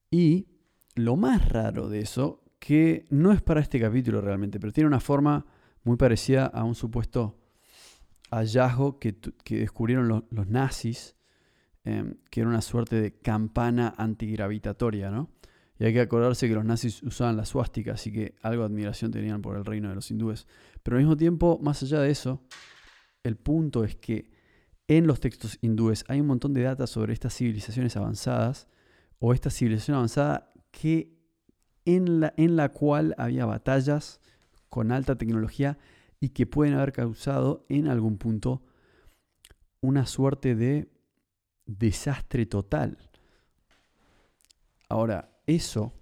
y 0.10 0.48
lo 0.96 1.16
más 1.16 1.50
raro 1.50 1.90
de 1.90 2.00
eso, 2.00 2.44
que 2.60 3.06
no 3.10 3.32
es 3.32 3.42
para 3.42 3.62
este 3.62 3.80
capítulo 3.80 4.22
realmente, 4.22 4.60
pero 4.60 4.74
tiene 4.74 4.88
una 4.88 5.00
forma 5.00 5.46
muy 5.84 5.96
parecida 5.96 6.46
a 6.46 6.64
un 6.64 6.76
supuesto 6.76 7.38
hallazgo 8.32 9.00
que, 9.00 9.16
descubrieron 9.50 10.26
los 10.30 10.48
nazis, 10.48 11.16
em, 11.84 12.16
que 12.30 12.42
era 12.42 12.50
una 12.50 12.62
suerte 12.62 13.00
de 13.00 13.20
campana 13.20 13.94
antigravitatoria, 13.98 15.12
¿no? 15.12 15.30
Y 15.80 15.86
hay 15.86 15.94
que 15.94 16.02
acordarse 16.02 16.48
que 16.48 16.56
los 16.56 16.66
nazis 16.66 17.04
usaban 17.04 17.38
la 17.38 17.46
suástica, 17.46 17.94
así 17.94 18.12
que 18.12 18.36
algo 18.42 18.64
de 18.64 18.68
admiración 18.68 19.12
tenían 19.12 19.42
por 19.42 19.56
el 19.56 19.64
reino 19.64 19.90
de 19.90 19.96
los 19.96 20.10
hindúes. 20.10 20.48
Pero 20.82 20.98
al 20.98 21.04
mismo 21.04 21.16
tiempo, 21.16 21.60
más 21.62 21.84
allá 21.84 22.00
de 22.00 22.10
eso, 22.10 22.42
el 23.24 23.38
punto 23.38 23.84
es 23.84 23.96
que 23.96 24.32
en 24.88 25.06
los 25.06 25.20
textos 25.20 25.60
hindúes 25.62 26.04
hay 26.08 26.22
un 26.22 26.28
montón 26.28 26.54
de 26.54 26.64
data 26.64 26.88
sobre 26.88 27.14
estas 27.14 27.36
civilizaciones 27.36 27.96
avanzadas 27.96 28.68
o 29.20 29.34
esta 29.34 29.50
civilización 29.50 29.96
avanzada 29.96 30.52
que 30.72 31.18
en 31.86 32.20
la, 32.20 32.34
en 32.38 32.56
la 32.56 32.70
cual 32.70 33.16
había 33.18 33.46
batallas, 33.46 34.20
con 34.70 34.92
alta 34.92 35.18
tecnología 35.18 35.78
y 36.20 36.30
que 36.30 36.46
pueden 36.46 36.74
haber 36.74 36.92
causado 36.92 37.66
en 37.70 37.88
algún 37.88 38.18
punto 38.18 38.64
una 39.82 40.06
suerte 40.06 40.56
de 40.56 40.92
desastre 41.66 42.46
total. 42.46 42.98
Ahora, 44.90 45.32
eso 45.46 45.94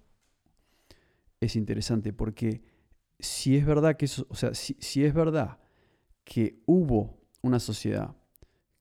es 1.40 1.56
interesante 1.56 2.14
porque 2.14 2.64
si 3.20 3.56
es 3.56 3.66
verdad 3.66 3.98
que 3.98 4.06
eso, 4.06 4.26
o 4.30 4.36
sea, 4.36 4.54
si, 4.54 4.76
si 4.80 5.04
es 5.04 5.14
verdad 5.14 5.60
que 6.24 6.62
hubo 6.66 7.22
una 7.42 7.60
sociedad 7.60 8.16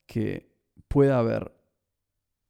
que 0.06 0.50
pueda 0.88 1.18
haber 1.18 1.52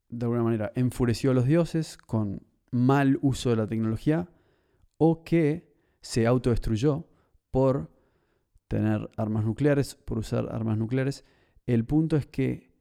de 0.08 0.26
alguna 0.26 0.42
manera 0.42 0.72
enfurecido 0.74 1.32
a 1.32 1.34
los 1.34 1.46
dioses 1.46 1.96
con 1.96 2.42
mal 2.70 3.18
uso 3.22 3.50
de 3.50 3.56
la 3.56 3.66
tecnología 3.66 4.28
o 4.98 5.24
que 5.24 5.72
se 6.00 6.26
autodestruyó 6.26 7.06
por 7.50 7.90
tener 8.68 9.08
armas 9.16 9.44
nucleares, 9.44 9.94
por 9.94 10.18
usar 10.18 10.48
armas 10.50 10.76
nucleares. 10.76 11.24
El 11.66 11.84
punto 11.84 12.16
es 12.16 12.26
que, 12.26 12.72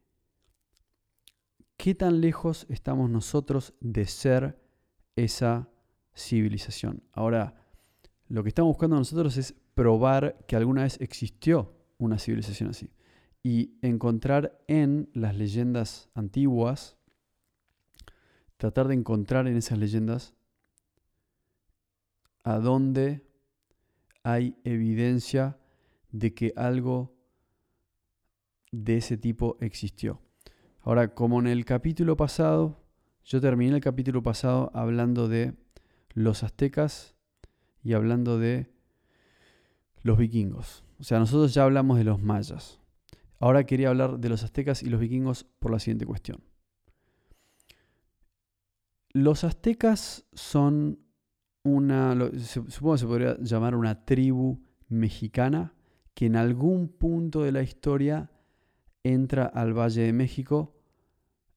¿qué 1.77 1.95
tan 1.95 2.21
lejos 2.21 2.65
estamos 2.69 3.09
nosotros 3.09 3.73
de 3.79 4.05
ser 4.05 4.59
esa 5.15 5.69
civilización? 6.15 7.03
Ahora, 7.11 7.55
lo 8.27 8.41
que 8.41 8.49
estamos 8.49 8.69
buscando 8.69 8.95
nosotros 8.95 9.37
es 9.37 9.53
probar 9.75 10.45
que 10.47 10.55
alguna 10.55 10.83
vez 10.83 10.99
existió 10.99 11.75
una 11.97 12.17
civilización 12.17 12.69
así. 12.69 12.89
Y 13.43 13.77
encontrar 13.81 14.63
en 14.67 15.09
las 15.13 15.35
leyendas 15.35 16.09
antiguas, 16.13 16.97
tratar 18.57 18.87
de 18.87 18.95
encontrar 18.95 19.47
en 19.47 19.57
esas 19.57 19.77
leyendas 19.77 20.33
a 22.43 22.59
dónde 22.59 23.25
hay 24.23 24.55
evidencia 24.63 25.57
de 26.11 26.33
que 26.33 26.53
algo 26.55 27.15
de 28.71 28.97
ese 28.97 29.17
tipo 29.17 29.57
existió. 29.59 30.21
Ahora, 30.81 31.13
como 31.13 31.39
en 31.39 31.47
el 31.47 31.65
capítulo 31.65 32.17
pasado, 32.17 32.83
yo 33.23 33.39
terminé 33.39 33.75
el 33.75 33.81
capítulo 33.81 34.21
pasado 34.21 34.71
hablando 34.73 35.27
de 35.27 35.53
los 36.13 36.43
aztecas 36.43 37.15
y 37.83 37.93
hablando 37.93 38.37
de 38.37 38.71
los 40.01 40.17
vikingos. 40.17 40.83
O 40.99 41.03
sea, 41.03 41.19
nosotros 41.19 41.53
ya 41.53 41.63
hablamos 41.63 41.97
de 41.97 42.03
los 42.03 42.21
mayas. 42.21 42.79
Ahora 43.39 43.65
quería 43.65 43.89
hablar 43.89 44.19
de 44.19 44.29
los 44.29 44.43
aztecas 44.43 44.83
y 44.83 44.89
los 44.89 44.99
vikingos 44.99 45.45
por 45.59 45.71
la 45.71 45.79
siguiente 45.79 46.05
cuestión. 46.05 46.43
Los 49.13 49.43
aztecas 49.43 50.25
son 50.33 50.99
una, 51.63 52.15
supongo 52.37 52.93
que 52.93 52.99
se 52.99 53.05
podría 53.05 53.37
llamar 53.39 53.75
una 53.75 54.05
tribu 54.05 54.59
mexicana 54.89 55.75
que 56.13 56.25
en 56.25 56.35
algún 56.35 56.89
punto 56.89 57.43
de 57.43 57.51
la 57.51 57.61
historia 57.61 58.31
entra 59.03 59.45
al 59.45 59.77
Valle 59.77 60.01
de 60.01 60.13
México 60.13 60.75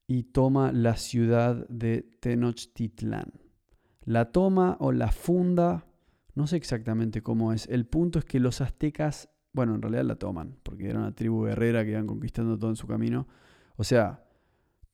y 0.07 0.25
toma 0.25 0.71
la 0.73 0.97
ciudad 0.97 1.67
de 1.69 2.03
Tenochtitlán. 2.21 3.33
La 4.05 4.33
toma 4.33 4.77
o 4.81 4.93
la 4.93 5.11
funda, 5.11 5.87
no 6.35 6.47
sé 6.47 6.57
exactamente 6.57 7.23
cómo 7.23 7.53
es. 7.53 7.67
El 7.69 7.87
punto 7.87 8.19
es 8.19 8.25
que 8.25 8.39
los 8.39 8.61
aztecas, 8.61 9.31
bueno, 9.53 9.75
en 9.75 9.83
realidad 9.83 10.05
la 10.05 10.17
toman, 10.17 10.59
porque 10.63 10.89
era 10.89 10.99
una 10.99 11.15
tribu 11.15 11.45
guerrera 11.45 11.85
que 11.85 11.93
iban 11.93 12.07
conquistando 12.07 12.59
todo 12.59 12.71
en 12.71 12.77
su 12.77 12.87
camino. 12.87 13.27
O 13.77 13.85
sea, 13.85 14.26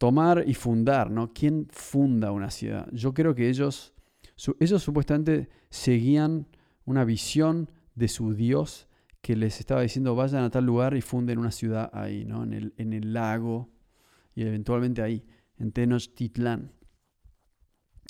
tomar 0.03 0.43
y 0.49 0.55
fundar, 0.55 1.13
¿no? 1.13 1.33
¿Quién 1.33 1.69
funda 1.71 2.33
una 2.33 2.51
ciudad? 2.51 2.89
Yo 2.91 3.15
creo 3.15 3.37
que 3.37 3.49
ellos 3.49 3.95
ellos 4.59 4.83
supuestamente 4.83 5.49
seguían 5.71 6.49
una 6.85 7.05
visión 7.05 7.71
de 7.95 8.09
su 8.09 8.35
Dios 8.35 8.89
que 9.21 9.37
les 9.37 9.61
estaba 9.61 9.83
diciendo 9.83 10.17
vayan 10.17 10.43
a 10.43 10.51
tal 10.51 10.67
lugar 10.67 10.97
y 10.97 11.03
funden 11.03 11.39
una 11.39 11.53
ciudad 11.53 11.89
ahí, 11.93 12.25
¿no? 12.25 12.43
en, 12.43 12.53
el, 12.53 12.75
en 12.79 12.93
el 12.93 13.13
lago 13.13 13.71
y 14.35 14.43
eventualmente 14.43 15.03
ahí, 15.03 15.25
en 15.57 15.71
Tenochtitlán. 15.71 16.73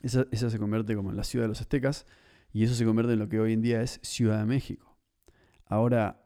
Esa, 0.03 0.25
esa 0.31 0.49
se 0.49 0.59
convierte 0.59 0.97
como 0.97 1.11
en 1.11 1.19
la 1.19 1.25
ciudad 1.25 1.45
de 1.45 1.49
los 1.49 1.61
aztecas 1.61 2.07
y 2.55 2.65
eso 2.65 2.75
se 2.75 2.87
convierte 2.87 3.13
en 3.13 3.19
lo 3.19 3.29
que 3.29 3.39
hoy 3.39 3.53
en 3.53 3.61
día 3.61 3.83
es 3.83 4.01
Ciudad 4.03 4.39
de 4.39 4.47
México. 4.47 4.97
Ahora, 5.67 6.25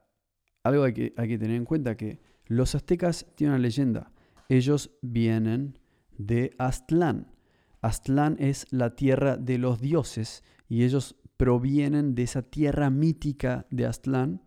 algo 0.63 0.85
que, 0.95 1.13
hay 1.17 1.27
que 1.27 1.39
tener 1.39 1.57
en 1.57 1.65
cuenta 1.65 1.97
que 1.97 2.21
los 2.47 2.77
aztecas 2.77 3.27
tienen 3.35 3.55
una 3.55 3.63
leyenda. 3.63 4.13
Ellos 4.49 4.91
vienen 5.03 5.79
de 6.19 6.55
Aztlán. 6.59 7.33
Aztlán 7.81 8.37
es 8.39 8.67
la 8.71 8.97
tierra 8.97 9.37
de 9.37 9.59
los 9.59 9.81
dioses 9.81 10.43
y 10.69 10.85
ellos 10.85 11.17
provienen 11.37 12.15
de 12.15 12.23
esa 12.23 12.43
tierra 12.43 12.91
mítica 12.91 13.67
de 13.71 13.87
Aztlán, 13.87 14.41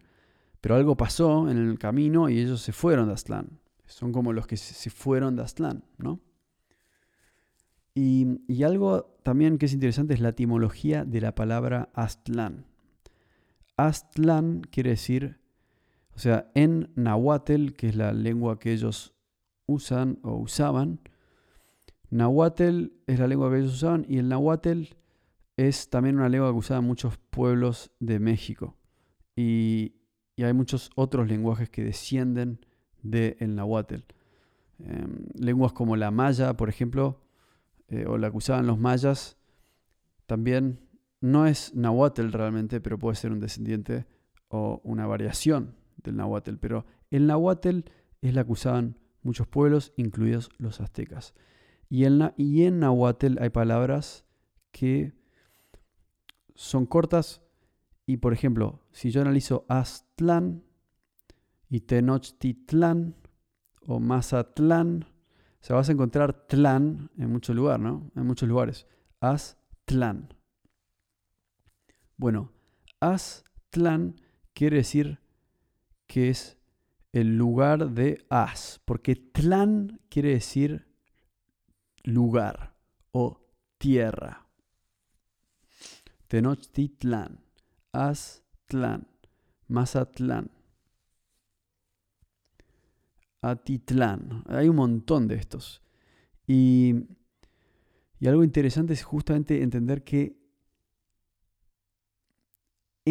pero 0.61 0.75
algo 0.75 0.97
pasó 0.97 1.49
en 1.49 1.57
el 1.57 1.77
camino 1.77 2.29
y 2.29 2.39
ellos 2.39 2.61
se 2.61 2.71
fueron 2.71 3.07
de 3.07 3.13
Aztlán. 3.13 3.59
Son 3.85 4.11
como 4.11 4.33
los 4.33 4.47
que 4.47 4.57
se 4.57 4.89
fueron 4.89 5.35
de 5.35 5.43
Aztlán, 5.43 5.83
¿no? 5.97 6.19
Y, 7.95 8.41
y 8.47 8.63
algo 8.63 9.17
también 9.23 9.57
que 9.57 9.65
es 9.65 9.73
interesante 9.73 10.13
es 10.13 10.19
la 10.19 10.29
etimología 10.29 11.05
de 11.05 11.21
la 11.21 11.35
palabra 11.35 11.89
Aztlán. 11.93 12.65
Aztlán 13.77 14.61
quiere 14.61 14.91
decir, 14.91 15.39
o 16.15 16.19
sea, 16.19 16.51
en 16.53 16.91
Nahuatl, 16.95 17.71
que 17.71 17.89
es 17.89 17.95
la 17.95 18.11
lengua 18.13 18.59
que 18.59 18.73
ellos 18.73 19.13
usan 19.69 20.19
o 20.23 20.35
usaban, 20.35 20.99
Nahuatl 22.09 22.87
es 23.07 23.19
la 23.19 23.27
lengua 23.27 23.49
que 23.51 23.59
ellos 23.59 23.73
usaban 23.73 24.05
y 24.09 24.17
el 24.17 24.29
Nahuatl 24.29 24.83
es 25.57 25.89
también 25.89 26.15
una 26.17 26.29
lengua 26.29 26.51
que 26.51 26.57
usaban 26.57 26.85
muchos 26.85 27.17
pueblos 27.29 27.91
de 27.99 28.19
México. 28.19 28.77
Y, 29.35 29.95
hay 30.37 30.53
muchos 30.53 30.89
otros 30.95 31.27
lenguajes 31.27 31.69
que 31.69 31.83
descienden 31.83 32.65
del 33.03 33.35
el 33.39 33.55
Nahuatl. 33.55 34.05
Em, 34.79 35.25
lenguas 35.33 35.73
como 35.73 35.97
la 35.97 36.11
maya, 36.11 36.55
por 36.55 36.69
ejemplo, 36.69 37.19
eh, 37.89 38.05
o 38.07 38.17
la 38.17 38.31
que 38.31 38.37
usaban 38.37 38.65
los 38.65 38.79
mayas, 38.79 39.37
también 40.27 40.79
no 41.19 41.45
es 41.45 41.75
Nahuatl 41.75 42.31
realmente, 42.31 42.79
pero 42.79 42.97
puede 42.97 43.17
ser 43.17 43.33
un 43.33 43.41
descendiente 43.41 44.05
o 44.47 44.79
una 44.85 45.07
variación 45.07 45.75
del 45.97 46.15
Nahuatl. 46.15 46.55
Pero 46.55 46.85
el 47.11 47.27
Nahuatl 47.27 47.79
es 48.21 48.33
la 48.33 48.45
que 48.45 48.51
usaban 48.53 48.97
muchos 49.23 49.47
pueblos, 49.47 49.93
incluidos 49.97 50.49
los 50.57 50.81
aztecas. 50.81 51.33
Y 51.89 52.05
en, 52.05 52.33
y 52.37 52.63
en 52.63 52.79
Nahuatl 52.79 53.37
hay 53.39 53.49
palabras 53.49 54.25
que 54.71 55.13
son 56.55 56.85
cortas 56.85 57.41
y, 58.05 58.17
por 58.17 58.33
ejemplo, 58.33 58.81
si 58.91 59.11
yo 59.11 59.21
analizo 59.21 59.65
Aztlán 59.69 60.63
y 61.69 61.81
Tenochtitlán 61.81 63.15
o 63.85 63.99
Mazatlán, 63.99 65.05
O 65.61 65.63
sea, 65.63 65.75
vas 65.75 65.89
a 65.89 65.91
encontrar 65.91 66.47
Tlán 66.47 67.11
en 67.17 67.31
muchos 67.31 67.55
lugares, 67.55 67.83
¿no? 67.83 68.11
En 68.15 68.25
muchos 68.25 68.47
lugares. 68.47 68.87
Aztlán. 69.19 70.33
Bueno, 72.17 72.51
Aztlán 72.99 74.15
quiere 74.53 74.77
decir 74.77 75.19
que 76.07 76.29
es 76.29 76.57
el 77.11 77.37
lugar 77.37 77.91
de 77.91 78.25
Az, 78.29 78.81
porque 78.85 79.15
Tlán 79.15 79.99
quiere 80.09 80.29
decir 80.29 80.87
lugar 82.03 82.75
o 83.11 83.41
tierra. 83.77 84.47
Tenochtitlán, 86.27 87.39
Aztlán, 87.91 89.07
Mazatlán, 89.67 90.51
Atitlán. 93.41 94.43
Hay 94.47 94.69
un 94.69 94.75
montón 94.75 95.27
de 95.27 95.35
estos. 95.35 95.81
Y, 96.45 96.95
y 98.19 98.27
algo 98.27 98.43
interesante 98.43 98.93
es 98.93 99.03
justamente 99.03 99.63
entender 99.63 100.03
que 100.03 100.38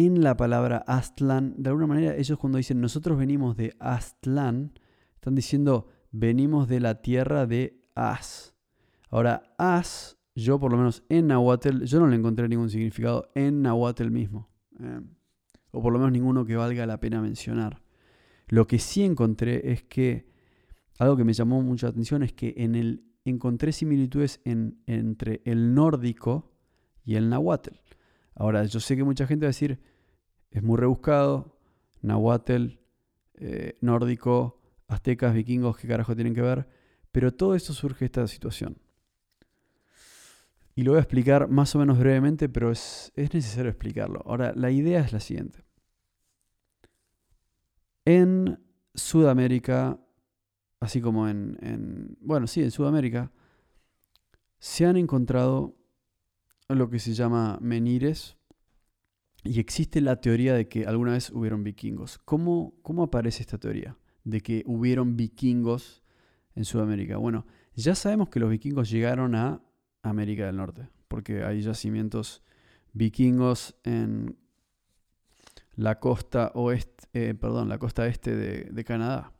en 0.05 0.23
la 0.23 0.37
palabra 0.37 0.77
Aztlán, 0.87 1.55
de 1.57 1.69
alguna 1.69 1.87
manera 1.87 2.15
ellos 2.15 2.39
cuando 2.39 2.57
dicen 2.57 2.79
nosotros 2.79 3.17
venimos 3.17 3.57
de 3.57 3.75
Aztlán, 3.79 4.71
están 5.15 5.35
diciendo 5.35 5.87
venimos 6.11 6.69
de 6.69 6.79
la 6.79 7.01
tierra 7.01 7.45
de 7.45 7.81
Az. 7.95 8.55
Ahora, 9.09 9.53
Az, 9.57 10.17
yo 10.35 10.57
por 10.57 10.71
lo 10.71 10.77
menos 10.77 11.03
en 11.09 11.27
Nahuatl, 11.27 11.83
yo 11.83 11.99
no 11.99 12.07
le 12.07 12.15
encontré 12.15 12.47
ningún 12.47 12.69
significado 12.69 13.29
en 13.35 13.61
Nahuatl 13.61 14.09
mismo. 14.09 14.49
Eh, 14.79 15.01
o 15.71 15.81
por 15.81 15.91
lo 15.91 15.99
menos 15.99 16.13
ninguno 16.13 16.45
que 16.45 16.55
valga 16.55 16.85
la 16.85 17.01
pena 17.01 17.21
mencionar. 17.21 17.83
Lo 18.47 18.67
que 18.67 18.79
sí 18.79 19.03
encontré 19.03 19.73
es 19.73 19.83
que, 19.83 20.31
algo 20.97 21.17
que 21.17 21.25
me 21.25 21.33
llamó 21.33 21.61
mucha 21.61 21.87
atención 21.87 22.23
es 22.23 22.31
que 22.31 22.53
en 22.55 22.75
el, 22.75 23.03
encontré 23.25 23.73
similitudes 23.73 24.39
en, 24.45 24.81
entre 24.87 25.41
el 25.43 25.73
nórdico 25.73 26.53
y 27.03 27.15
el 27.15 27.29
nahuatl. 27.29 27.75
Ahora, 28.39 28.63
yo 28.63 28.79
sé 28.79 28.95
que 28.95 29.03
mucha 29.03 29.27
gente 29.27 29.45
va 29.45 29.49
a 29.49 29.51
decir, 29.51 29.81
es 30.49 30.63
muy 30.63 30.77
rebuscado, 30.77 31.59
nahuatl, 32.01 32.79
eh, 33.35 33.77
nórdico, 33.81 34.61
aztecas, 34.87 35.33
vikingos, 35.33 35.77
¿qué 35.77 35.89
carajo 35.89 36.15
tienen 36.15 36.33
que 36.33 36.41
ver? 36.41 36.65
Pero 37.11 37.33
todo 37.33 37.53
esto 37.53 37.73
surge 37.73 37.99
de 37.99 38.05
esta 38.05 38.27
situación. 38.27 38.77
Y 40.73 40.83
lo 40.83 40.91
voy 40.91 40.99
a 40.99 41.01
explicar 41.01 41.49
más 41.49 41.75
o 41.75 41.79
menos 41.79 41.99
brevemente, 41.99 42.47
pero 42.47 42.71
es, 42.71 43.11
necesario 43.17 43.69
explicarlo. 43.69 44.23
Ahora, 44.25 44.53
la 44.55 44.71
idea 44.71 45.01
es 45.01 45.11
la 45.11 45.19
siguiente. 45.19 45.65
En 48.05 48.57
Sudamérica, 48.95 49.99
así 50.79 51.01
como 51.01 51.27
en, 51.27 51.57
en, 51.61 52.17
bueno, 52.21 52.47
sí, 52.47 52.63
en 52.63 52.71
Sudamérica, 52.71 53.33
se 54.59 54.85
han 54.85 54.95
encontrado 54.95 55.78
lo 56.75 56.89
que 56.89 56.99
se 56.99 57.13
llama 57.13 57.57
menires 57.61 58.37
y 59.43 59.59
existe 59.59 60.01
la 60.01 60.17
teoría 60.17 60.53
de 60.53 60.67
que 60.67 60.85
alguna 60.85 61.13
vez 61.13 61.29
hubieron 61.31 61.63
vikingos. 61.63 62.19
¿Cómo, 62.19 62.73
cómo 62.81 63.03
aparece 63.03 63.41
esta 63.41 63.57
teoría 63.57 63.97
de 64.23 64.41
que 64.41 64.63
hubieron 64.65 65.15
vikingos 65.15 66.03
en 66.55 66.65
Sudamérica? 66.65 67.17
Bueno, 67.17 67.45
ya 67.75 67.95
sabemos 67.95 68.29
que 68.29 68.39
los 68.39 68.49
vikingos 68.49 68.89
llegaron 68.89 69.35
a 69.35 69.61
América 70.01 70.45
del 70.45 70.57
Norte, 70.57 70.89
porque 71.07 71.43
hay 71.43 71.61
yacimientos 71.61 72.43
vikingos 72.93 73.75
en 73.83 74.37
la 75.75 75.99
costa 75.99 76.51
oeste, 76.55 77.05
eh, 77.13 77.33
perdón, 77.33 77.69
la 77.69 77.77
costa 77.77 78.05
este 78.07 78.35
de, 78.35 78.83
Canadá, 78.83 79.31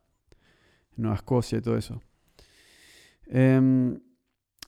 Nueva 0.96 1.16
Escocia 1.16 1.58
y 1.58 1.60
todo 1.60 1.76
eso. 1.76 2.00
Em, 3.26 4.00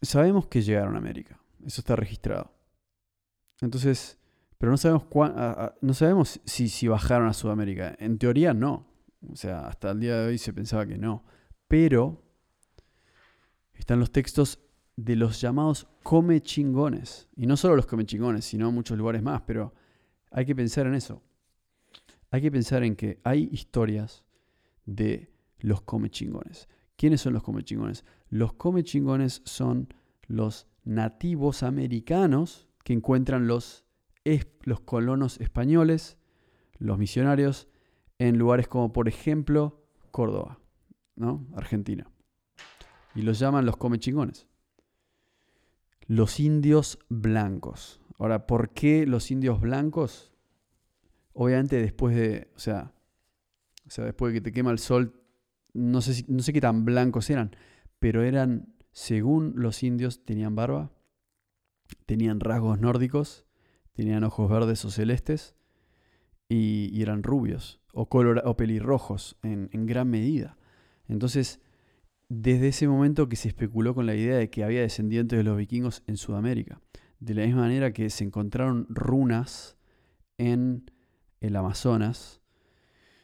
sabemos 0.03 0.47
que 0.47 0.61
llegaron 0.61 0.95
a 0.95 0.99
América. 0.99 1.42
Eso 1.67 1.81
está 1.81 1.97
registrado. 1.97 2.53
Entonces, 3.61 4.19
pero 4.59 4.71
no 4.71 4.77
sabemos, 4.77 5.05
no 5.81 5.95
sabemos 5.95 6.41
si, 6.45 6.69
si 6.69 6.89
bajaron 6.89 7.29
a 7.29 7.33
Sudamérica. 7.33 7.97
En 7.99 8.19
teoría 8.19 8.55
no. 8.55 8.87
O 9.31 9.37
sea, 9.37 9.67
hasta 9.67 9.91
el 9.91 10.01
día 10.01 10.17
de 10.17 10.29
hoy 10.29 10.39
se 10.39 10.53
pensaba 10.53 10.87
que 10.87 10.99
no. 10.99 11.25
Pero 11.69 12.23
están 13.75 14.01
los 14.01 14.13
textos 14.13 14.61
de 14.97 15.17
los 15.17 15.41
llamados 15.41 15.87
come 16.03 16.41
chingones. 16.43 17.29
Y 17.37 17.47
no 17.47 17.57
solo 17.57 17.77
los 17.77 17.87
come 17.87 18.05
chingones, 18.05 18.45
sino 18.45 18.71
muchos 18.73 18.99
lugares 18.99 19.23
más. 19.23 19.43
Pero 19.43 19.75
hay 20.31 20.45
que 20.45 20.55
pensar 20.55 20.87
en 20.87 20.95
eso. 20.95 21.23
Hay 22.31 22.41
que 22.41 22.51
pensar 22.51 22.83
en 22.83 22.97
que 22.97 23.21
hay 23.25 23.49
historias 23.53 24.25
de 24.87 25.33
los 25.59 25.83
come 25.83 26.11
chingones. 26.11 26.69
¿Quiénes 26.97 27.21
son 27.21 27.33
los 27.33 27.43
come 27.43 27.63
chingones? 27.63 28.05
Los 28.29 28.55
come 28.55 28.83
chingones 28.85 29.43
son 29.45 29.93
los 30.27 30.67
nativos 30.85 31.63
americanos 31.63 32.69
que 32.85 32.93
encuentran 32.93 33.47
los, 33.47 33.85
los 34.63 34.81
colonos 34.81 35.41
españoles, 35.41 36.19
los 36.79 36.99
misionarios, 36.99 37.69
en 38.19 38.39
lugares 38.39 38.69
como 38.69 38.93
por 38.93 39.09
ejemplo 39.09 39.85
Córdoba, 40.11 40.59
¿no? 41.17 41.47
Argentina. 41.57 42.11
Y 43.15 43.23
los 43.23 43.39
llaman 43.39 43.67
los 43.67 43.77
comechingones. 43.77 44.47
Los 46.07 46.41
indios 46.41 46.99
blancos. 47.09 48.01
Ahora, 48.19 48.47
¿por 48.47 48.71
qué 48.71 49.07
los 49.07 49.31
indios 49.31 49.61
blancos? 49.61 50.33
Obviamente 51.33 51.81
después 51.81 52.15
de, 52.15 52.51
o 52.55 52.59
sea, 52.59 52.93
o 53.87 53.91
sea 53.91 54.05
después 54.05 54.33
de 54.33 54.39
que 54.39 54.45
te 54.45 54.53
quema 54.53 54.71
el 54.71 54.79
sol, 54.79 55.21
no 55.73 56.03
sé, 56.03 56.25
no 56.29 56.43
sé 56.43 56.53
qué 56.53 56.61
tan 56.61 56.85
blancos 56.85 57.31
eran, 57.31 57.57
pero 57.99 58.23
eran 58.23 58.75
según 58.93 59.55
los 59.57 59.83
indios, 59.83 60.25
tenían 60.25 60.55
barba, 60.55 60.93
tenían 62.07 62.41
rasgos 62.41 62.79
nórdicos, 62.79 63.47
tenían 63.93 64.25
ojos 64.25 64.51
verdes 64.51 64.85
o 64.85 64.91
celestes 64.91 65.55
y, 66.49 67.01
eran 67.01 67.23
rubios 67.23 67.81
o, 67.93 68.09
color, 68.09 68.43
o 68.45 68.57
pelirrojos 68.57 69.39
en, 69.43 69.71
en 69.73 69.87
gran 69.87 70.09
medida. 70.09 70.57
Entonces, 71.09 71.61
desde 72.29 72.69
ese 72.69 72.89
momento 72.89 73.29
que 73.29 73.37
se 73.37 73.49
especuló 73.49 73.95
con 73.95 74.07
la 74.07 74.15
idea 74.15 74.37
de 74.37 74.51
que 74.51 74.65
había 74.65 74.81
descendientes 74.81 75.37
de 75.37 75.45
los 75.45 75.57
vikingos 75.57 76.03
en 76.07 76.17
Sudamérica. 76.17 76.81
De 77.21 77.35
la 77.35 77.45
misma 77.45 77.63
manera 77.63 77.93
que 77.93 78.09
se 78.11 78.25
encontraron 78.25 78.87
runas 78.89 79.77
en 80.39 80.91
el 81.41 81.57
Amazonas, 81.57 82.41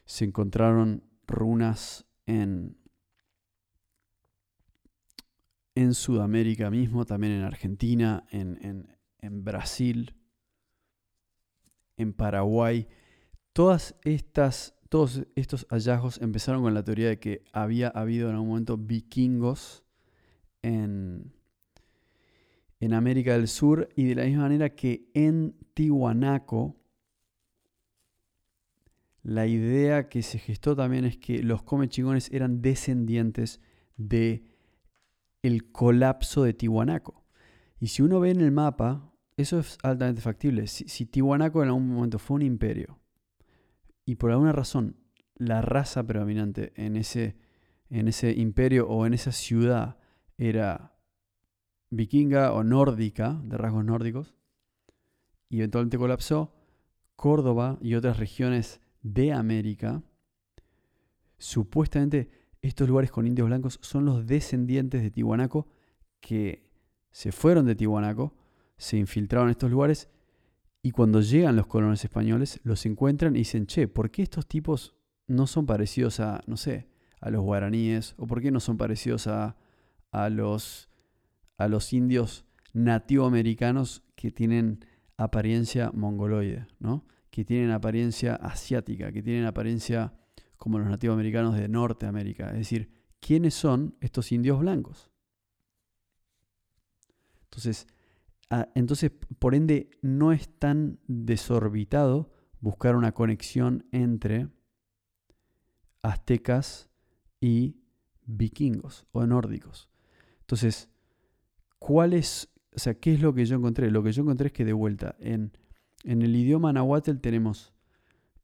se 0.04 0.24
encontraron 0.24 1.04
runas 1.26 2.06
en 2.26 2.76
en 5.78 5.94
Sudamérica 5.94 6.70
mismo, 6.70 7.06
también 7.06 7.34
en 7.34 7.42
Argentina, 7.42 8.24
en, 8.32 9.44
Brasil, 9.44 10.16
en 11.96 12.12
Paraguay. 12.12 12.88
Todas 13.52 13.94
estas, 14.02 14.74
todos 14.88 15.22
estos 15.36 15.68
hallazgos 15.70 16.20
empezaron 16.20 16.62
con 16.62 16.74
la 16.74 16.82
teoría 16.82 17.10
de 17.10 17.20
que 17.20 17.44
había 17.52 17.86
habido 17.90 18.28
en 18.28 18.34
algún 18.34 18.48
momento 18.48 18.76
vikingos 18.76 19.84
en, 20.62 21.32
en 22.80 22.92
América 22.92 23.34
del 23.34 23.46
Sur 23.46 23.88
y 23.94 24.02
de 24.06 24.16
la 24.16 24.24
misma 24.24 24.42
manera 24.42 24.74
que 24.74 25.08
en 25.14 25.54
Tihuanaco, 25.74 26.74
la 29.22 29.46
idea 29.46 30.08
que 30.08 30.22
se 30.22 30.40
gestó 30.40 30.74
también 30.74 31.04
es 31.04 31.18
que 31.18 31.40
los 31.44 31.62
comechingones 31.62 32.32
eran 32.32 32.62
descendientes 32.62 33.60
de 33.96 34.57
el 35.42 35.70
colapso 35.70 36.42
de 36.42 36.54
Tihuanaco. 36.54 37.24
Y 37.80 37.88
si 37.88 38.02
uno 38.02 38.20
ve 38.20 38.30
en 38.30 38.40
el 38.40 38.52
mapa, 38.52 39.12
eso 39.36 39.60
es 39.60 39.78
altamente 39.82 40.20
factible. 40.20 40.66
Si, 40.66 41.06
Tihuanaco 41.06 41.62
en 41.62 41.68
algún 41.68 41.88
momento 41.88 42.18
fue 42.18 42.36
un 42.36 42.42
imperio 42.42 42.98
y 44.04 44.16
por 44.16 44.30
alguna 44.30 44.52
razón 44.52 44.96
la 45.36 45.62
raza 45.62 46.04
predominante 46.04 46.72
en 46.74 46.96
ese, 46.96 47.36
en 47.88 48.08
ese 48.08 48.32
imperio 48.32 48.88
o 48.88 49.06
en 49.06 49.14
esa 49.14 49.30
ciudad 49.30 49.98
era 50.36 50.96
vikinga 51.90 52.52
o 52.52 52.64
nórdica, 52.64 53.40
de 53.44 53.56
rasgos 53.56 53.84
nórdicos, 53.84 54.34
y 55.48 55.58
eventualmente 55.58 55.98
colapsó, 55.98 56.54
Córdoba 57.16 57.78
y 57.80 57.94
otras 57.94 58.18
regiones 58.18 58.80
de 59.02 59.32
América, 59.32 60.02
supuestamente 61.38 62.30
estos 62.62 62.88
lugares 62.88 63.10
con 63.10 63.26
indios 63.26 63.48
blancos 63.48 63.78
son 63.82 64.04
los 64.04 64.26
descendientes 64.26 65.02
de 65.02 65.10
Tihuanaco 65.10 65.68
que 66.20 66.70
se 67.10 67.32
fueron 67.32 67.66
de 67.66 67.74
Tihuanaco, 67.74 68.34
se 68.76 68.96
infiltraron 68.96 69.48
en 69.48 69.52
estos 69.52 69.70
lugares 69.70 70.08
y 70.82 70.90
cuando 70.90 71.20
llegan 71.20 71.56
los 71.56 71.66
colonos 71.66 72.04
españoles 72.04 72.60
los 72.64 72.86
encuentran 72.86 73.34
y 73.34 73.40
dicen, 73.40 73.66
che, 73.66 73.88
¿por 73.88 74.10
qué 74.10 74.22
estos 74.22 74.46
tipos 74.46 74.94
no 75.26 75.46
son 75.46 75.66
parecidos 75.66 76.20
a, 76.20 76.42
no 76.46 76.56
sé, 76.56 76.88
a 77.20 77.30
los 77.30 77.42
guaraníes? 77.42 78.14
¿O 78.16 78.26
por 78.26 78.40
qué 78.40 78.50
no 78.50 78.60
son 78.60 78.76
parecidos 78.76 79.26
a, 79.26 79.56
a, 80.10 80.30
los, 80.30 80.88
a 81.56 81.68
los 81.68 81.92
indios 81.92 82.44
nativoamericanos 82.72 84.02
que 84.14 84.30
tienen 84.30 84.84
apariencia 85.16 85.90
mongoloide, 85.92 86.66
¿no? 86.78 87.04
que 87.30 87.44
tienen 87.44 87.70
apariencia 87.70 88.34
asiática, 88.34 89.12
que 89.12 89.22
tienen 89.22 89.44
apariencia 89.44 90.12
como 90.58 90.78
los 90.78 90.88
nativos 90.88 91.14
americanos 91.14 91.54
de 91.54 91.68
Norteamérica. 91.68 92.50
Es 92.50 92.58
decir, 92.58 92.90
¿quiénes 93.20 93.54
son 93.54 93.96
estos 94.00 94.30
indios 94.32 94.60
blancos? 94.60 95.10
Entonces, 97.44 97.86
ah, 98.50 98.68
entonces, 98.74 99.12
por 99.38 99.54
ende, 99.54 99.90
no 100.02 100.32
es 100.32 100.48
tan 100.58 100.98
desorbitado 101.06 102.30
buscar 102.60 102.96
una 102.96 103.12
conexión 103.12 103.86
entre 103.92 104.48
aztecas 106.02 106.90
y 107.40 107.76
vikingos 108.26 109.06
o 109.12 109.26
nórdicos. 109.26 109.88
Entonces, 110.40 110.90
¿cuál 111.78 112.12
es, 112.12 112.48
o 112.74 112.78
sea, 112.78 112.94
qué 112.94 113.14
es 113.14 113.20
lo 113.20 113.32
que 113.32 113.46
yo 113.46 113.56
encontré? 113.56 113.90
Lo 113.90 114.02
que 114.02 114.12
yo 114.12 114.22
encontré 114.22 114.48
es 114.48 114.52
que 114.52 114.64
de 114.64 114.72
vuelta, 114.72 115.16
en, 115.20 115.52
en 116.04 116.22
el 116.22 116.34
idioma 116.34 116.72
nahuatl 116.72 117.18
tenemos 117.18 117.72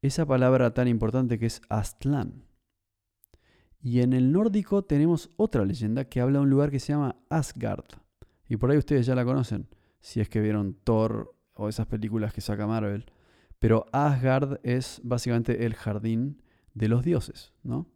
esa 0.07 0.27
palabra 0.27 0.75
tan 0.75 0.87
importante 0.87 1.39
que 1.39 1.47
es 1.47 1.63
Aztlán. 1.71 2.45
Y 3.81 4.01
en 4.01 4.13
el 4.13 4.33
nórdico 4.33 4.85
tenemos 4.85 5.31
otra 5.37 5.65
leyenda 5.65 6.05
que 6.05 6.21
habla 6.21 6.41
de 6.41 6.45
un 6.45 6.51
lugar 6.51 6.71
que 6.71 6.79
se 6.79 6.93
llama 6.93 7.17
Asgard. 7.31 7.87
Y 8.47 8.59
por 8.59 8.71
ahí 8.71 8.77
ustedes 8.77 9.07
ya 9.07 9.15
la 9.15 9.25
conocen, 9.25 9.67
si 10.01 10.21
es 10.21 10.29
que 10.29 10.43
vieron 10.43 10.75
Thor 10.85 11.35
o 11.55 11.71
esas 11.71 11.87
películas 11.87 12.35
que 12.35 12.43
saca 12.43 12.67
Marvel. 12.67 13.07
Pero 13.59 13.87
Asgard 13.93 14.61
es 14.63 15.01
básicamente 15.05 15.65
el 15.65 15.73
jardín 15.73 16.43
de 16.75 16.89
los 16.89 17.03
dioses, 17.03 17.55
¿no? 17.63 17.89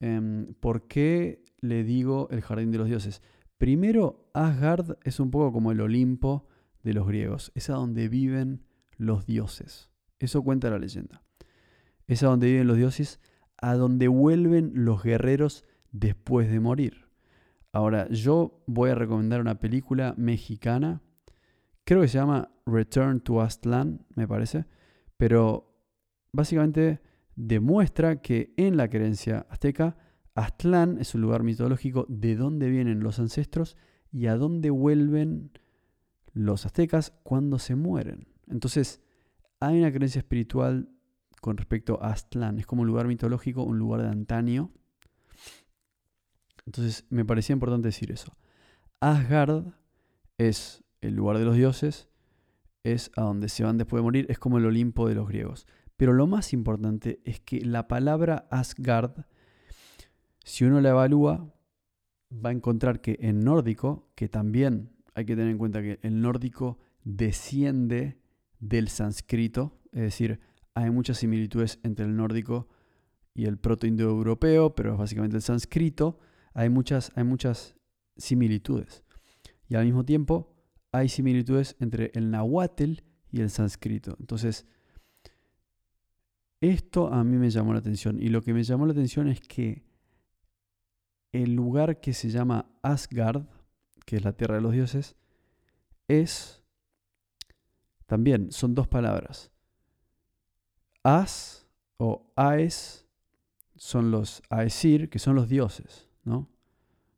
Em, 0.00 0.52
¿Por 0.60 0.86
qué 0.86 1.42
le 1.60 1.82
digo 1.82 2.28
el 2.30 2.42
jardín 2.42 2.70
de 2.72 2.78
los 2.78 2.88
dioses? 2.88 3.22
Primero, 3.56 4.28
Asgard 4.34 4.98
es 5.02 5.18
un 5.18 5.30
poco 5.30 5.50
como 5.50 5.72
el 5.72 5.80
Olimpo 5.80 6.46
de 6.82 6.92
los 6.92 7.06
griegos, 7.06 7.52
es 7.54 7.70
a 7.70 7.74
donde 7.74 8.10
viven 8.10 8.66
los 8.98 9.24
dioses. 9.24 9.90
Eso 10.18 10.42
cuenta 10.42 10.70
la 10.70 10.78
leyenda. 10.78 11.22
Es 12.06 12.22
a 12.22 12.26
donde 12.26 12.46
viven 12.46 12.66
los 12.66 12.76
dioses, 12.76 13.20
a 13.58 13.74
donde 13.74 14.08
vuelven 14.08 14.72
los 14.74 15.02
guerreros 15.02 15.64
después 15.92 16.50
de 16.50 16.60
morir. 16.60 17.06
Ahora, 17.72 18.08
yo 18.08 18.62
voy 18.66 18.90
a 18.90 18.94
recomendar 18.94 19.40
una 19.40 19.58
película 19.58 20.14
mexicana, 20.16 21.02
creo 21.84 22.00
que 22.00 22.08
se 22.08 22.18
llama 22.18 22.50
Return 22.64 23.20
to 23.20 23.42
Aztlán, 23.42 24.06
me 24.14 24.26
parece, 24.26 24.66
pero 25.16 25.74
básicamente 26.32 27.00
demuestra 27.34 28.22
que 28.22 28.54
en 28.56 28.76
la 28.76 28.88
creencia 28.88 29.46
azteca, 29.50 29.96
Aztlán 30.34 30.98
es 31.00 31.14
un 31.14 31.22
lugar 31.22 31.42
mitológico 31.42 32.06
de 32.08 32.36
donde 32.36 32.68
vienen 32.68 33.00
los 33.00 33.18
ancestros 33.18 33.76
y 34.10 34.26
a 34.26 34.36
dónde 34.36 34.70
vuelven 34.70 35.50
los 36.32 36.66
aztecas 36.66 37.12
cuando 37.22 37.58
se 37.58 37.74
mueren. 37.74 38.28
Entonces, 38.46 39.02
hay 39.60 39.78
una 39.78 39.92
creencia 39.92 40.18
espiritual 40.20 40.88
con 41.40 41.56
respecto 41.56 42.02
a 42.02 42.10
Aztlán. 42.10 42.58
Es 42.58 42.66
como 42.66 42.82
un 42.82 42.88
lugar 42.88 43.06
mitológico, 43.06 43.62
un 43.62 43.78
lugar 43.78 44.02
de 44.02 44.08
antaño. 44.08 44.72
Entonces, 46.66 47.06
me 47.10 47.24
parecía 47.24 47.54
importante 47.54 47.88
decir 47.88 48.10
eso. 48.10 48.36
Asgard 49.00 49.66
es 50.38 50.84
el 51.00 51.14
lugar 51.14 51.38
de 51.38 51.44
los 51.44 51.56
dioses, 51.56 52.08
es 52.82 53.10
a 53.16 53.22
donde 53.22 53.48
se 53.48 53.64
van 53.64 53.78
después 53.78 54.00
de 54.00 54.04
morir, 54.04 54.26
es 54.28 54.38
como 54.38 54.58
el 54.58 54.66
Olimpo 54.66 55.08
de 55.08 55.14
los 55.14 55.28
griegos. 55.28 55.66
Pero 55.96 56.12
lo 56.12 56.26
más 56.26 56.52
importante 56.52 57.20
es 57.24 57.40
que 57.40 57.64
la 57.64 57.88
palabra 57.88 58.46
Asgard, 58.50 59.24
si 60.44 60.64
uno 60.64 60.80
la 60.80 60.90
evalúa, 60.90 61.54
va 62.32 62.50
a 62.50 62.52
encontrar 62.52 63.00
que 63.00 63.16
en 63.20 63.44
nórdico, 63.44 64.10
que 64.14 64.28
también 64.28 64.92
hay 65.14 65.24
que 65.24 65.36
tener 65.36 65.50
en 65.50 65.58
cuenta 65.58 65.80
que 65.80 65.98
el 66.02 66.20
nórdico 66.20 66.78
desciende 67.04 68.18
del 68.60 68.88
sánscrito, 68.88 69.78
es 69.92 70.02
decir, 70.02 70.40
hay 70.74 70.90
muchas 70.90 71.18
similitudes 71.18 71.78
entre 71.82 72.04
el 72.04 72.16
nórdico 72.16 72.68
y 73.34 73.46
el 73.46 73.58
proto-indoeuropeo, 73.58 74.74
pero 74.74 74.92
es 74.92 74.98
básicamente 74.98 75.36
el 75.36 75.42
sánscrito, 75.42 76.18
hay 76.54 76.68
muchas, 76.68 77.12
hay 77.14 77.24
muchas 77.24 77.76
similitudes. 78.16 79.04
Y 79.68 79.74
al 79.74 79.84
mismo 79.84 80.04
tiempo 80.04 80.54
hay 80.92 81.08
similitudes 81.08 81.76
entre 81.80 82.10
el 82.14 82.30
nahuatl 82.30 82.94
y 83.30 83.40
el 83.40 83.50
sánscrito. 83.50 84.16
Entonces, 84.20 84.66
esto 86.60 87.12
a 87.12 87.22
mí 87.24 87.36
me 87.36 87.50
llamó 87.50 87.72
la 87.72 87.80
atención 87.80 88.20
y 88.20 88.28
lo 88.28 88.42
que 88.42 88.54
me 88.54 88.62
llamó 88.62 88.86
la 88.86 88.92
atención 88.92 89.28
es 89.28 89.40
que 89.40 89.84
el 91.32 91.54
lugar 91.54 92.00
que 92.00 92.14
se 92.14 92.30
llama 92.30 92.70
Asgard, 92.82 93.46
que 94.06 94.16
es 94.16 94.24
la 94.24 94.32
tierra 94.32 94.54
de 94.54 94.62
los 94.62 94.72
dioses, 94.72 95.16
es 96.08 96.62
también, 98.06 98.52
son 98.52 98.74
dos 98.74 98.88
palabras. 98.88 99.50
As 101.02 101.66
o 101.98 102.32
Aes 102.36 103.06
son 103.76 104.10
los 104.10 104.42
Aesir, 104.50 105.10
que 105.10 105.18
son 105.18 105.34
los 105.34 105.48
dioses, 105.48 106.08
¿no? 106.24 106.48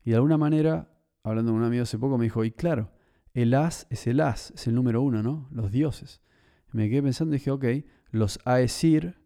Y 0.05 0.11
de 0.11 0.17
alguna 0.17 0.39
manera, 0.39 0.91
hablando 1.23 1.53
con 1.53 1.61
un 1.61 1.67
amigo 1.67 1.83
hace 1.83 1.99
poco, 1.99 2.19
me 2.19 2.25
dijo, 2.25 2.45
y 2.45 2.51
claro, 2.51 2.91
el 3.35 3.55
As 3.55 3.87
es 3.91 4.07
el 4.07 4.21
As, 4.21 4.51
es 4.53 4.67
el 4.67 4.75
número 4.75 5.03
uno, 5.03 5.23
¿no? 5.23 5.49
Los 5.51 5.71
dioses. 5.71 6.21
me 6.73 6.89
quedé 6.89 7.03
pensando 7.03 7.35
y 7.35 7.39
dije, 7.39 7.51
ok, 7.51 7.65
los 8.11 8.39
Aesir 8.45 9.19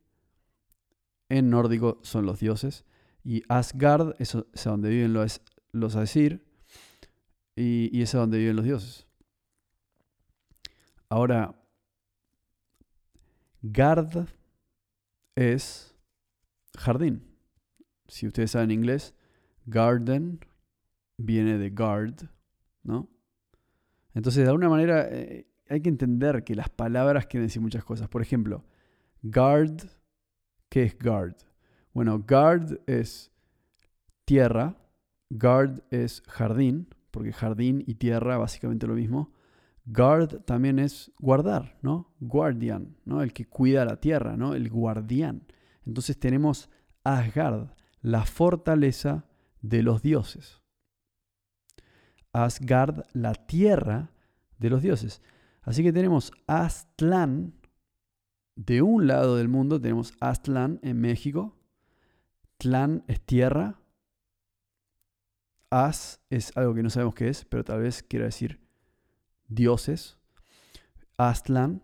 en 1.29 1.51
nórdico 1.51 1.99
son 2.03 2.27
los 2.27 2.41
dioses. 2.41 2.85
Y 3.25 3.43
Asgard 3.49 4.17
es, 4.19 4.37
donde 4.65 4.91
viven 4.91 5.13
los, 5.13 5.41
los 5.71 5.95
Aesir. 5.95 6.45
Y, 7.55 7.91
y 7.97 8.03
es 8.03 8.13
donde 8.13 8.39
viven 8.39 8.57
los 8.57 8.65
dioses. 8.65 9.07
Ahora, 11.13 11.55
Gard 13.61 14.29
es 15.37 15.95
jardín. 16.79 17.37
Si 18.09 18.27
ustedes 18.27 18.53
saben 18.53 18.71
inglés, 18.71 19.15
garden 19.67 20.41
viene 21.19 21.59
de 21.59 21.69
guard, 21.69 22.31
¿no? 22.83 23.11
Entonces, 24.15 24.45
de 24.45 24.49
alguna 24.49 24.71
manera, 24.71 25.07
eh, 25.11 25.47
hay 25.69 25.83
que 25.83 25.91
entender 25.91 26.45
que 26.45 26.55
las 26.55 26.71
palabras 26.71 27.27
quieren 27.27 27.47
decir 27.47 27.61
muchas 27.61 27.85
cosas. 27.85 28.09
Por 28.09 28.23
ejemplo, 28.23 28.65
guard 29.23 29.83
¿Qué 30.71 30.85
es 30.85 30.99
guard? 30.99 31.37
Bueno, 31.93 32.25
guard 32.27 32.81
es 32.87 33.31
tierra, 34.25 34.79
guard 35.29 35.83
es 35.91 36.23
jardín, 36.23 36.89
porque 37.11 37.35
jardín 37.35 37.85
y 37.87 37.97
tierra 37.97 38.39
básicamente 38.39 38.87
lo 38.87 38.95
mismo. 38.95 39.31
Guard 39.85 40.45
también 40.45 40.79
es 40.79 41.13
guardar, 41.19 41.79
¿no? 41.83 42.15
Guardian, 42.21 42.97
¿no? 43.05 43.23
El 43.23 43.33
que 43.33 43.47
cuida 43.47 43.85
la 43.85 44.01
tierra, 44.01 44.37
¿no? 44.37 44.55
El 44.55 44.71
guardián. 44.71 45.47
Entonces 45.85 46.19
tenemos 46.19 46.71
Asgard, 47.03 47.71
la 48.01 48.25
fortaleza 48.25 49.27
de 49.61 49.83
los 49.83 50.03
dioses. 50.03 50.63
Asgard, 52.33 53.05
la 53.13 53.35
tierra 53.35 54.13
de 54.59 54.71
los 54.71 54.83
dioses. 54.83 55.21
Así 55.63 55.83
que 55.83 55.93
tenemos 55.93 56.33
Aztlán, 56.47 57.55
de 58.55 58.83
un 58.83 59.07
lado 59.07 59.37
del 59.37 59.49
mundo 59.49 59.81
tenemos 59.81 60.15
Aztlán 60.21 60.79
en 60.83 61.01
México. 61.01 61.57
Tlán 62.59 63.05
es 63.09 63.21
tierra. 63.21 63.81
Az 65.71 66.21
es 66.31 66.57
algo 66.57 66.75
que 66.75 66.83
no 66.83 66.91
sabemos 66.91 67.15
qué 67.15 67.29
es, 67.29 67.45
pero 67.47 67.65
tal 67.65 67.81
vez 67.81 68.03
quiera 68.03 68.27
decir 68.27 68.62
dioses. 69.55 70.19
Aztlán. 71.17 71.83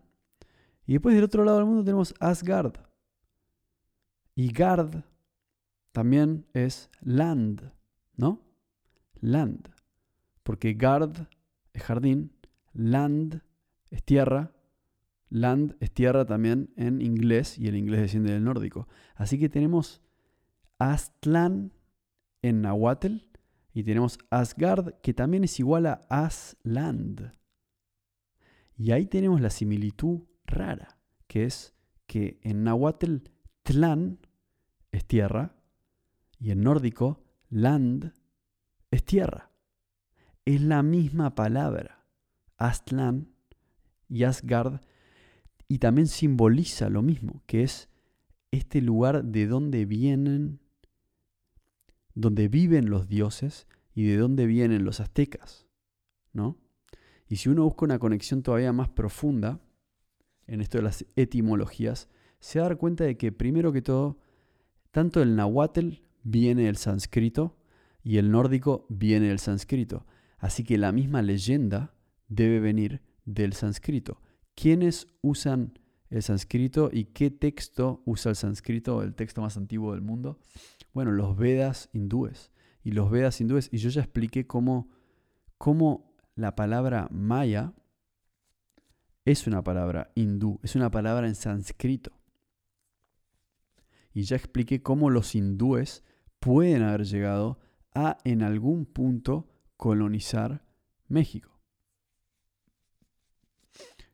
Y 0.86 0.92
después 0.94 1.14
del 1.14 1.24
otro 1.24 1.44
lado 1.44 1.58
del 1.58 1.66
mundo 1.66 1.84
tenemos 1.84 2.14
Asgard. 2.20 2.74
Y 4.34 4.52
Gard 4.52 5.04
también 5.92 6.46
es 6.52 6.90
land, 7.00 7.72
¿no? 8.16 8.40
Land. 9.20 9.68
Porque 10.42 10.74
Gard 10.74 11.28
es 11.72 11.82
jardín, 11.82 12.32
land 12.72 13.42
es 13.90 14.02
tierra 14.04 14.52
Land 15.30 15.76
es 15.80 15.92
tierra 15.92 16.24
también 16.24 16.70
en 16.76 17.02
inglés 17.02 17.58
y 17.58 17.68
el 17.68 17.76
inglés 17.76 18.00
desciende 18.00 18.32
del 18.32 18.44
nórdico. 18.44 18.88
Así 19.14 19.38
que 19.38 19.48
tenemos 19.48 20.00
Aztlán 20.78 21.72
en 22.40 22.62
Nahuatl 22.62 23.16
y 23.74 23.82
tenemos 23.82 24.18
Asgard 24.30 24.94
que 25.02 25.12
también 25.12 25.44
es 25.44 25.60
igual 25.60 25.86
a 25.86 26.00
Asland. 26.08 27.32
Y 28.78 28.92
ahí 28.92 29.06
tenemos 29.06 29.40
la 29.40 29.50
similitud 29.50 30.20
rara, 30.46 31.00
que 31.26 31.44
es 31.44 31.74
que 32.06 32.38
en 32.42 32.62
Nahuatl 32.62 33.16
Tlán 33.64 34.20
es 34.92 35.04
tierra 35.04 35.56
y 36.38 36.52
en 36.52 36.62
nórdico 36.62 37.24
Land 37.50 38.14
es 38.92 39.04
tierra. 39.04 39.50
Es 40.44 40.62
la 40.62 40.84
misma 40.84 41.34
palabra. 41.34 42.06
Aztlán 42.56 43.34
y 44.08 44.22
Asgard 44.22 44.80
y 45.66 45.78
también 45.78 46.06
simboliza 46.06 46.88
lo 46.88 47.02
mismo, 47.02 47.42
que 47.46 47.64
es 47.64 47.88
este 48.52 48.80
lugar 48.80 49.24
de 49.24 49.48
donde 49.48 49.86
vienen, 49.86 50.60
donde 52.14 52.48
viven 52.48 52.90
los 52.90 53.08
dioses 53.08 53.66
y 53.92 54.06
de 54.06 54.16
donde 54.16 54.46
vienen 54.46 54.84
los 54.84 55.00
aztecas, 55.00 55.66
¿no? 56.32 56.58
Y 57.28 57.36
si 57.36 57.48
uno 57.48 57.64
busca 57.64 57.84
una 57.84 57.98
conexión 57.98 58.42
todavía 58.42 58.72
más 58.72 58.88
profunda 58.88 59.60
en 60.46 60.60
esto 60.60 60.78
de 60.78 60.84
las 60.84 61.04
etimologías, 61.14 62.08
se 62.40 62.58
va 62.58 62.66
a 62.66 62.68
dar 62.70 62.78
cuenta 62.78 63.04
de 63.04 63.16
que 63.16 63.32
primero 63.32 63.72
que 63.72 63.82
todo, 63.82 64.18
tanto 64.90 65.22
el 65.22 65.36
nahuatl 65.36 66.00
viene 66.22 66.64
del 66.64 66.76
sánscrito 66.76 67.56
y 68.02 68.16
el 68.16 68.30
nórdico 68.30 68.86
viene 68.88 69.28
del 69.28 69.38
sánscrito. 69.38 70.06
Así 70.38 70.64
que 70.64 70.78
la 70.78 70.92
misma 70.92 71.20
leyenda 71.20 71.94
debe 72.28 72.60
venir 72.60 73.02
del 73.24 73.52
sánscrito. 73.52 74.22
¿Quiénes 74.54 75.08
usan 75.20 75.78
el 76.10 76.22
sánscrito 76.22 76.90
y 76.92 77.04
qué 77.04 77.30
texto 77.30 78.02
usa 78.06 78.30
el 78.30 78.36
sánscrito, 78.36 79.02
el 79.02 79.14
texto 79.14 79.42
más 79.42 79.56
antiguo 79.56 79.92
del 79.92 80.00
mundo? 80.00 80.38
Bueno, 80.94 81.12
los 81.12 81.36
Vedas 81.36 81.90
hindúes. 81.92 82.50
Y 82.82 82.92
los 82.92 83.10
Vedas 83.10 83.40
hindúes, 83.40 83.68
y 83.72 83.78
yo 83.78 83.90
ya 83.90 84.00
expliqué 84.00 84.46
cómo, 84.46 84.88
cómo 85.58 86.07
la 86.38 86.54
palabra 86.54 87.08
maya 87.10 87.74
es 89.24 89.48
una 89.48 89.64
palabra 89.64 90.12
hindú, 90.14 90.60
es 90.62 90.76
una 90.76 90.88
palabra 90.88 91.26
en 91.26 91.34
sánscrito. 91.34 92.12
Y 94.12 94.22
ya 94.22 94.36
expliqué 94.36 94.80
cómo 94.80 95.10
los 95.10 95.34
hindúes 95.34 96.04
pueden 96.38 96.82
haber 96.82 97.04
llegado 97.04 97.58
a 97.92 98.18
en 98.22 98.42
algún 98.42 98.86
punto 98.86 99.48
colonizar 99.76 100.64
México. 101.08 101.60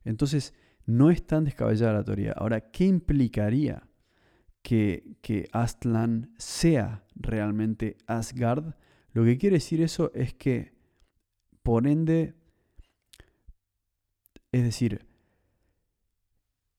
Entonces, 0.03 0.55
no 0.87 1.11
es 1.11 1.27
tan 1.27 1.45
descabellada 1.45 1.93
la 1.93 2.05
teoría. 2.05 2.33
Ahora, 2.33 2.71
¿qué 2.71 2.87
implicaría 2.87 3.87
que, 4.63 5.19
que 5.21 5.51
sea 6.39 7.05
realmente 7.15 7.99
Asgard? 8.07 8.75
Lo 9.13 9.25
que 9.25 9.37
quiere 9.37 9.57
decir 9.57 9.83
eso 9.83 10.11
es 10.15 10.33
que, 10.33 10.74
por 11.65 11.89
ende, 11.89 12.35
es 14.53 14.63
decir, 14.63 15.07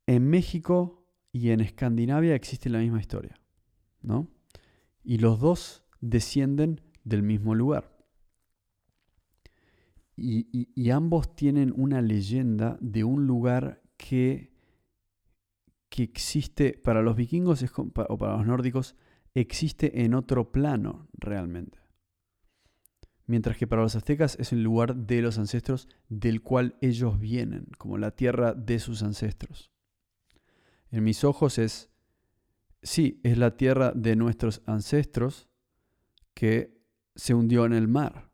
en 0.05 0.29
México 0.29 1.03
y 1.33 1.49
en 1.49 1.59
Escandinavia 1.59 2.35
existe 2.35 2.69
la 2.69 2.77
misma 2.77 3.01
historia, 3.01 3.41
¿no? 4.01 4.29
Y 5.03 5.17
los 5.17 5.39
dos 5.39 5.83
descienden 6.01 6.81
del 7.03 7.23
mismo 7.23 7.55
lugar. 7.55 7.97
Y, 10.15 10.89
ambos 10.91 11.35
tienen 11.35 11.73
una 11.75 12.01
leyenda 12.01 12.77
de 12.79 13.03
un 13.03 13.25
lugar 13.25 13.81
que, 13.97 14.53
que 15.89 16.03
existe, 16.03 16.73
para 16.73 17.01
los 17.01 17.15
vikingos 17.15 17.65
o 17.75 18.17
para 18.17 18.37
los 18.37 18.45
nórdicos, 18.45 18.95
existe 19.33 20.03
en 20.05 20.13
otro 20.13 20.51
plano 20.51 21.09
realmente. 21.13 21.84
Mientras 23.27 23.57
que 23.57 23.67
para 23.67 23.81
los 23.81 23.95
aztecas 23.95 24.37
es 24.39 24.51
el 24.53 24.61
lugar 24.61 24.95
de 24.95 25.21
los 25.21 25.37
ancestros 25.37 25.87
del 26.09 26.41
cual 26.41 26.77
ellos 26.81 27.19
vienen, 27.19 27.67
como 27.77 27.97
la 27.97 28.11
tierra 28.11 28.53
de 28.53 28.79
sus 28.79 29.01
ancestros. 29.01 29.71
En 30.91 31.03
mis 31.03 31.23
ojos 31.23 31.57
es, 31.57 31.89
sí, 32.83 33.19
es 33.23 33.37
la 33.37 33.57
tierra 33.57 33.91
de 33.95 34.15
nuestros 34.15 34.61
ancestros 34.65 35.49
que 36.33 36.79
se 37.15 37.33
hundió 37.33 37.65
en 37.65 37.73
el 37.73 37.87
mar 37.87 38.29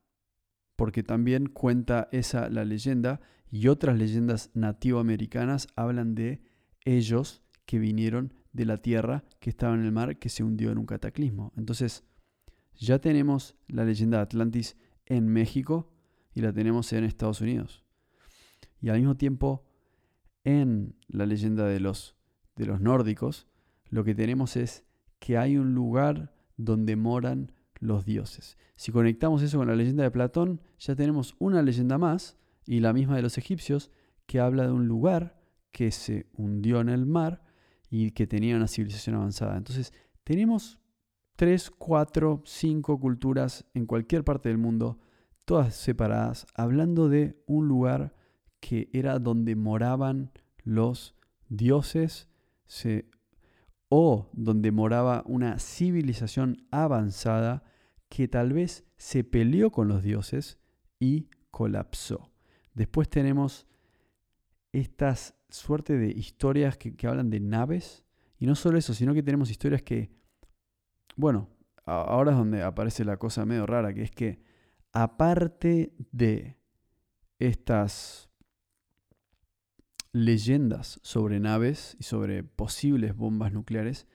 porque 0.81 1.03
también 1.03 1.45
cuenta 1.45 2.09
esa 2.11 2.49
la 2.49 2.65
leyenda 2.65 3.21
y 3.51 3.67
otras 3.67 3.95
leyendas 3.99 4.49
nativoamericanas 4.55 5.67
hablan 5.75 6.15
de 6.15 6.41
ellos 6.85 7.43
que 7.67 7.77
vinieron 7.77 8.33
de 8.51 8.65
la 8.65 8.77
tierra 8.77 9.23
que 9.39 9.51
estaba 9.51 9.75
en 9.75 9.85
el 9.85 9.91
mar 9.91 10.17
que 10.17 10.29
se 10.29 10.43
hundió 10.43 10.71
en 10.71 10.79
un 10.79 10.87
cataclismo. 10.87 11.53
Entonces, 11.55 12.03
ya 12.77 12.99
tenemos 12.99 13.55
la 13.67 13.85
leyenda 13.85 14.17
de 14.17 14.23
Atlantis 14.23 14.77
en 15.05 15.27
México 15.27 15.91
y 16.33 16.41
la 16.41 16.53
tenemos 16.53 16.91
en 16.93 17.03
Estados 17.03 17.41
Unidos. 17.41 17.83
Y 18.81 18.89
al 18.89 18.97
mismo 18.97 19.15
tiempo, 19.15 19.65
en 20.43 20.95
la 21.07 21.25
leyenda 21.25 21.65
de 21.65 21.79
los, 21.79 22.15
de 22.55 22.65
los 22.65 22.81
nórdicos, 22.81 23.47
lo 23.89 24.03
que 24.03 24.15
tenemos 24.15 24.55
es 24.55 24.85
que 25.19 25.37
hay 25.37 25.57
un 25.57 25.75
lugar 25.75 26.33
donde 26.57 26.95
moran 26.95 27.51
los 27.79 28.05
dioses. 28.05 28.57
Si 28.75 28.91
conectamos 28.91 29.41
eso 29.43 29.57
con 29.57 29.67
la 29.67 29.75
leyenda 29.75 30.03
de 30.03 30.11
Platón, 30.11 30.61
ya 30.79 30.95
tenemos 30.95 31.35
una 31.39 31.61
leyenda 31.61 31.97
más, 31.97 32.37
y 32.65 32.79
la 32.79 32.93
misma 32.93 33.15
de 33.15 33.21
los 33.21 33.37
egipcios, 33.37 33.91
que 34.25 34.39
habla 34.39 34.63
de 34.63 34.71
un 34.71 34.87
lugar 34.87 35.41
que 35.71 35.91
se 35.91 36.27
hundió 36.33 36.79
en 36.81 36.89
el 36.89 37.05
mar 37.05 37.43
y 37.89 38.11
que 38.11 38.27
tenía 38.27 38.55
una 38.55 38.67
civilización 38.67 39.15
avanzada. 39.15 39.57
Entonces, 39.57 39.93
tenemos 40.23 40.80
tres, 41.41 41.71
cuatro, 41.71 42.43
cinco 42.45 42.99
culturas 42.99 43.65
en 43.73 43.87
cualquier 43.87 44.23
parte 44.23 44.49
del 44.49 44.59
mundo, 44.59 44.99
todas 45.43 45.73
separadas, 45.73 46.45
hablando 46.53 47.09
de 47.09 47.41
un 47.47 47.67
lugar 47.67 48.13
que 48.59 48.91
era 48.93 49.17
donde 49.17 49.55
moraban 49.55 50.31
los 50.63 51.15
dioses 51.49 52.29
o 53.89 54.29
donde 54.33 54.71
moraba 54.71 55.23
una 55.25 55.57
civilización 55.57 56.57
avanzada 56.69 57.63
que 58.07 58.27
tal 58.27 58.53
vez 58.53 58.85
se 58.97 59.23
peleó 59.23 59.71
con 59.71 59.87
los 59.87 60.03
dioses 60.03 60.59
y 60.99 61.27
colapsó. 61.49 62.31
Después 62.75 63.09
tenemos 63.09 63.65
estas 64.73 65.33
suerte 65.49 65.97
de 65.97 66.11
historias 66.11 66.77
que, 66.77 66.95
hablan 67.07 67.31
de 67.31 67.39
naves. 67.39 68.03
Y 68.37 68.45
no 68.45 68.53
solo 68.53 68.77
eso, 68.77 68.93
sino 68.93 69.15
que 69.15 69.23
tenemos 69.23 69.49
historias 69.49 69.81
que, 69.81 70.20
bueno, 71.15 71.49
ahora 71.85 72.31
es 72.31 72.37
donde 72.37 72.63
aparece 72.63 73.05
la 73.05 73.17
cosa 73.17 73.45
medio 73.45 73.65
rara, 73.65 73.93
que 73.93 74.03
es 74.03 74.11
que 74.11 74.41
aparte 74.91 75.93
de 76.11 76.57
estas 77.39 78.29
leyendas 80.13 80.99
sobre 81.03 81.39
naves 81.39 81.95
y 81.99 82.03
sobre 82.03 82.43
posibles 82.43 83.15
bombas 83.15 83.53
nucleares, 83.53 84.07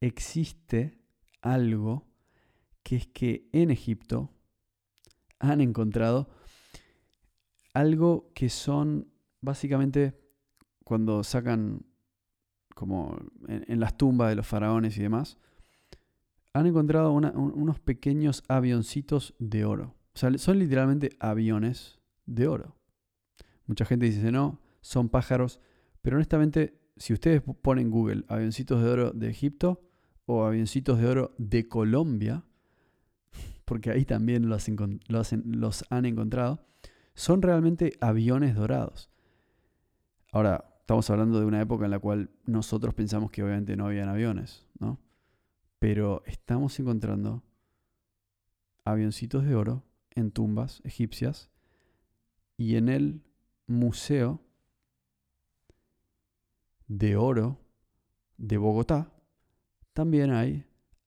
existe 0.00 0.98
algo 1.42 2.06
que 2.82 2.96
es 2.96 3.06
que 3.06 3.48
en 3.52 3.70
Egipto 3.70 4.30
han 5.38 5.60
encontrado 5.60 6.30
algo 7.74 8.30
que 8.34 8.48
son 8.48 9.08
básicamente 9.40 10.18
cuando 10.84 11.22
sacan 11.24 11.86
como 12.74 13.16
en, 13.48 13.80
las 13.80 13.96
tumbas 13.96 14.30
de 14.30 14.36
los 14.36 14.46
faraones 14.46 14.96
y 14.96 15.02
demás, 15.02 15.38
han 16.52 16.66
encontrado 16.66 17.12
unos 17.12 17.80
pequeños 17.80 18.42
avioncitos 18.48 19.34
de 19.38 19.64
oro. 19.64 19.94
O 20.14 20.18
sea, 20.18 20.36
son 20.38 20.58
literalmente 20.58 21.10
aviones 21.20 22.00
de 22.26 22.48
oro. 22.48 22.76
Mucha 23.66 23.84
gente 23.84 24.06
dice, 24.06 24.32
no, 24.32 24.60
son 24.80 25.08
pájaros, 25.08 25.60
pero 26.02 26.16
honestamente, 26.16 26.80
si 26.96 27.12
ustedes 27.12 27.42
ponen 27.62 27.90
Google 27.90 28.24
avioncitos 28.28 28.82
de 28.82 28.88
oro 28.88 29.10
de 29.12 29.30
Egipto 29.30 29.80
o 30.26 30.44
avioncitos 30.44 30.98
de 30.98 31.06
oro 31.06 31.34
de 31.38 31.68
Colombia, 31.68 32.44
porque 33.64 33.90
ahí 33.90 34.04
también 34.04 34.48
los, 34.48 34.66
los 35.44 35.84
han 35.90 36.04
encontrado, 36.04 36.66
son 37.14 37.42
realmente 37.42 37.92
aviones 38.00 38.56
dorados. 38.56 39.10
Ahora, 40.32 40.64
estamos 40.80 41.08
hablando 41.10 41.38
de 41.38 41.46
una 41.46 41.60
época 41.60 41.84
en 41.84 41.92
la 41.92 41.98
cual 42.00 42.30
nosotros 42.46 42.94
pensamos 42.94 43.30
que 43.30 43.42
obviamente 43.42 43.76
no 43.76 43.86
habían 43.86 44.08
aviones. 44.08 44.66
Pero 45.80 46.22
estamos 46.26 46.78
encontrando 46.78 47.42
avioncitos 48.84 49.44
de 49.44 49.56
oro 49.56 49.82
en 50.10 50.30
tumbas 50.30 50.80
egipcias 50.84 51.50
y 52.56 52.76
en 52.76 52.88
el 52.88 53.24
museo 53.66 54.40
de 56.86 57.16
oro 57.16 57.58
de 58.36 58.58
Bogotá 58.58 59.12
también 59.92 60.30
hay 60.30 60.66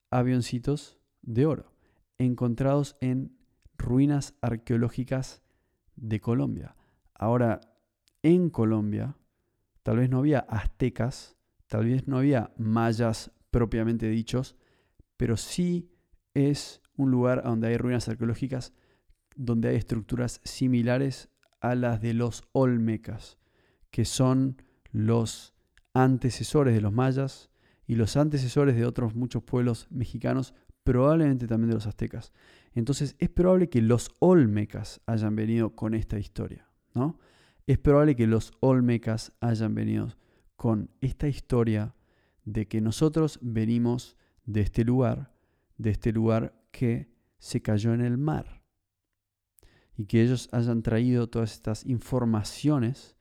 avioncitos 0.10 1.00
de 1.22 1.46
oro 1.46 1.72
encontrados 2.18 2.98
en 3.00 3.38
ruinas 3.78 4.36
arqueológicas 4.42 5.44
de 5.96 6.20
Colombia. 6.20 6.76
Ahora, 7.14 7.62
en 8.22 8.50
Colombia, 8.50 9.18
tal 9.84 9.98
vez 9.98 10.10
no 10.10 10.20
había 10.20 10.40
aztecas, 10.40 11.38
tal 11.68 11.86
vez 11.86 12.08
no 12.08 12.18
había 12.18 12.52
mayas 12.58 13.32
propiamente 13.52 14.08
dichos, 14.08 14.56
pero 15.18 15.38
sí 15.38 15.90
es 16.34 16.82
un 16.96 17.12
lugar 17.12 17.44
donde 17.44 17.68
hay 17.68 17.78
ruinas 17.78 18.08
arqueológicas, 18.08 18.74
donde 19.36 19.70
hay 19.70 19.76
estructuras 19.76 20.42
similares 20.44 21.30
a 21.60 21.76
las 21.76 22.02
de 22.02 22.14
los 22.14 22.44
olmecas, 22.52 23.38
que 23.92 24.06
son 24.06 24.58
los 24.92 25.54
antecesores 25.94 26.74
de 26.74 26.82
los 26.82 26.94
mayas 26.94 27.50
y 27.86 27.96
los 27.96 28.18
antecesores 28.18 28.76
de 28.76 28.86
otros 28.86 29.16
muchos 29.16 29.44
pueblos 29.44 29.88
mexicanos 29.90 30.54
probablemente 30.84 31.48
también 31.48 31.70
de 31.70 31.76
los 31.76 31.88
aztecas. 31.88 32.34
Entonces 32.74 33.16
es 33.20 33.30
probable 33.30 33.70
que 33.70 33.82
los 33.82 34.12
olmecas 34.20 35.02
hayan 35.06 35.36
venido 35.36 35.76
con 35.76 35.94
esta 35.94 36.20
historia, 36.20 36.70
¿no? 36.94 37.20
Es 37.66 37.78
probable 37.78 38.16
que 38.16 38.28
los 38.28 38.52
olmecas 38.60 39.32
hayan 39.40 39.74
venido 39.74 40.10
con 40.56 40.90
esta 41.02 41.28
historia 41.28 41.96
de 42.44 42.68
que 42.68 42.82
nosotros 42.82 43.40
venimos 43.42 44.18
de 44.46 44.62
este 44.62 44.84
lugar, 44.84 45.34
de 45.78 45.92
este 45.92 46.12
lugar 46.12 46.54
que 46.72 47.12
se 47.40 47.62
cayó 47.62 47.94
en 47.94 48.02
el 48.02 48.18
mar. 48.18 48.64
Y 49.96 50.06
que 50.06 50.22
ellos 50.22 50.50
hayan 50.52 50.82
traído 50.82 51.30
todas 51.30 51.54
estas 51.54 51.86
informaciones 51.86 53.16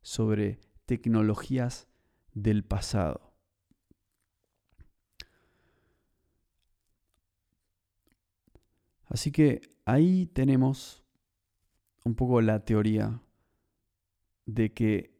sobre 0.00 0.60
tecnologías 0.86 1.88
del 2.32 2.64
pasado. 2.64 3.34
Así 9.06 9.30
que 9.30 9.60
ahí 9.84 10.26
tenemos 10.26 11.04
un 12.04 12.14
poco 12.14 12.40
la 12.40 12.64
teoría 12.64 13.20
de 14.46 14.72
que 14.72 15.16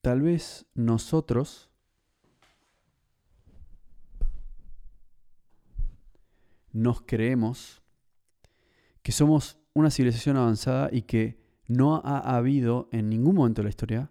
tal 0.00 0.22
vez 0.22 0.66
nosotros 0.74 1.70
nos 6.74 7.00
creemos 7.00 7.82
que 9.02 9.12
somos 9.12 9.58
una 9.72 9.90
civilización 9.90 10.36
avanzada 10.36 10.90
y 10.92 11.02
que 11.02 11.42
no 11.66 11.96
ha 12.04 12.36
habido 12.36 12.88
en 12.92 13.08
ningún 13.08 13.36
momento 13.36 13.62
de 13.62 13.64
la 13.64 13.70
historia 13.70 14.10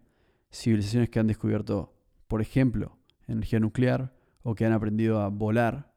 civilizaciones 0.51 1.09
que 1.09 1.19
han 1.19 1.27
descubierto, 1.27 1.93
por 2.27 2.41
ejemplo, 2.41 2.97
energía 3.27 3.59
nuclear 3.59 4.15
o 4.41 4.55
que 4.55 4.65
han 4.65 4.73
aprendido 4.73 5.19
a 5.19 5.29
volar 5.29 5.93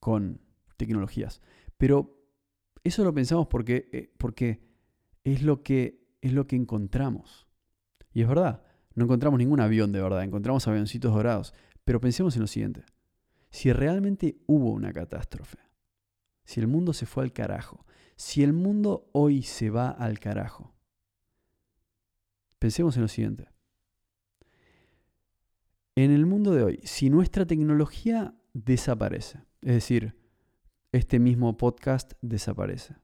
con 0.00 0.40
tecnologías. 0.76 1.40
Pero 1.78 2.22
eso 2.84 3.04
lo 3.04 3.14
pensamos 3.14 3.46
porque, 3.46 3.88
eh, 3.92 4.12
porque 4.18 4.60
es, 5.24 5.42
lo 5.42 5.62
que, 5.62 6.16
es 6.20 6.32
lo 6.32 6.46
que 6.46 6.56
encontramos. 6.56 7.48
Y 8.12 8.22
es 8.22 8.28
verdad, 8.28 8.62
no 8.94 9.04
encontramos 9.04 9.38
ningún 9.38 9.60
avión 9.60 9.92
de 9.92 10.02
verdad, 10.02 10.24
encontramos 10.24 10.68
avioncitos 10.68 11.14
dorados. 11.14 11.54
Pero 11.84 12.00
pensemos 12.00 12.36
en 12.36 12.42
lo 12.42 12.46
siguiente. 12.46 12.84
Si 13.50 13.72
realmente 13.72 14.36
hubo 14.46 14.70
una 14.72 14.92
catástrofe, 14.92 15.58
si 16.44 16.60
el 16.60 16.66
mundo 16.66 16.92
se 16.92 17.06
fue 17.06 17.24
al 17.24 17.32
carajo, 17.32 17.86
si 18.16 18.42
el 18.42 18.52
mundo 18.52 19.08
hoy 19.12 19.42
se 19.42 19.70
va 19.70 19.90
al 19.90 20.18
carajo, 20.18 20.74
pensemos 22.58 22.96
en 22.96 23.02
lo 23.02 23.08
siguiente. 23.08 23.48
En 25.94 26.10
el 26.10 26.24
mundo 26.24 26.52
de 26.52 26.62
hoy, 26.62 26.80
si 26.84 27.10
nuestra 27.10 27.46
tecnología 27.46 28.34
desaparece, 28.54 29.40
es 29.60 29.74
decir, 29.74 30.16
este 30.92 31.18
mismo 31.18 31.56
podcast 31.56 32.12
desaparece. 32.20 32.94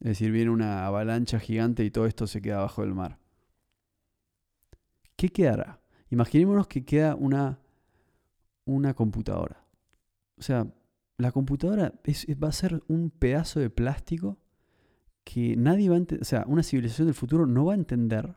Es 0.00 0.08
decir, 0.08 0.30
viene 0.30 0.50
una 0.50 0.86
avalancha 0.86 1.38
gigante 1.38 1.84
y 1.84 1.90
todo 1.90 2.06
esto 2.06 2.26
se 2.26 2.42
queda 2.42 2.58
abajo 2.58 2.82
del 2.82 2.94
mar. 2.94 3.18
¿Qué 5.16 5.30
quedará? 5.30 5.80
Imaginémonos 6.10 6.66
que 6.66 6.84
queda 6.84 7.14
una, 7.14 7.58
una 8.64 8.94
computadora. 8.94 9.64
O 10.38 10.42
sea, 10.42 10.66
la 11.18 11.32
computadora 11.32 11.92
va 12.42 12.48
a 12.48 12.52
ser 12.52 12.82
un 12.88 13.10
pedazo 13.10 13.60
de 13.60 13.70
plástico 13.70 14.38
que 15.24 15.56
nadie 15.56 15.88
va 15.88 15.96
a 15.96 15.98
entender, 15.98 16.22
o 16.22 16.24
sea, 16.24 16.44
una 16.46 16.62
civilización 16.62 17.08
del 17.08 17.14
futuro 17.14 17.46
no 17.46 17.64
va 17.64 17.72
a 17.72 17.76
entender, 17.76 18.36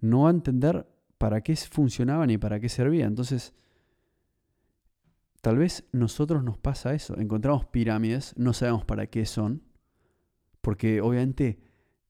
no 0.00 0.22
va 0.22 0.28
a 0.28 0.32
entender 0.32 0.86
para 1.18 1.40
qué 1.40 1.56
funcionaba 1.56 2.26
ni 2.26 2.36
para 2.38 2.60
qué 2.60 2.68
servía. 2.68 3.06
Entonces, 3.06 3.54
tal 5.40 5.56
vez 5.56 5.84
nosotros 5.92 6.44
nos 6.44 6.58
pasa 6.58 6.92
eso. 6.92 7.16
Encontramos 7.18 7.64
pirámides, 7.66 8.34
no 8.36 8.52
sabemos 8.52 8.84
para 8.84 9.06
qué 9.06 9.24
son, 9.24 9.62
porque 10.60 11.00
obviamente 11.00 11.60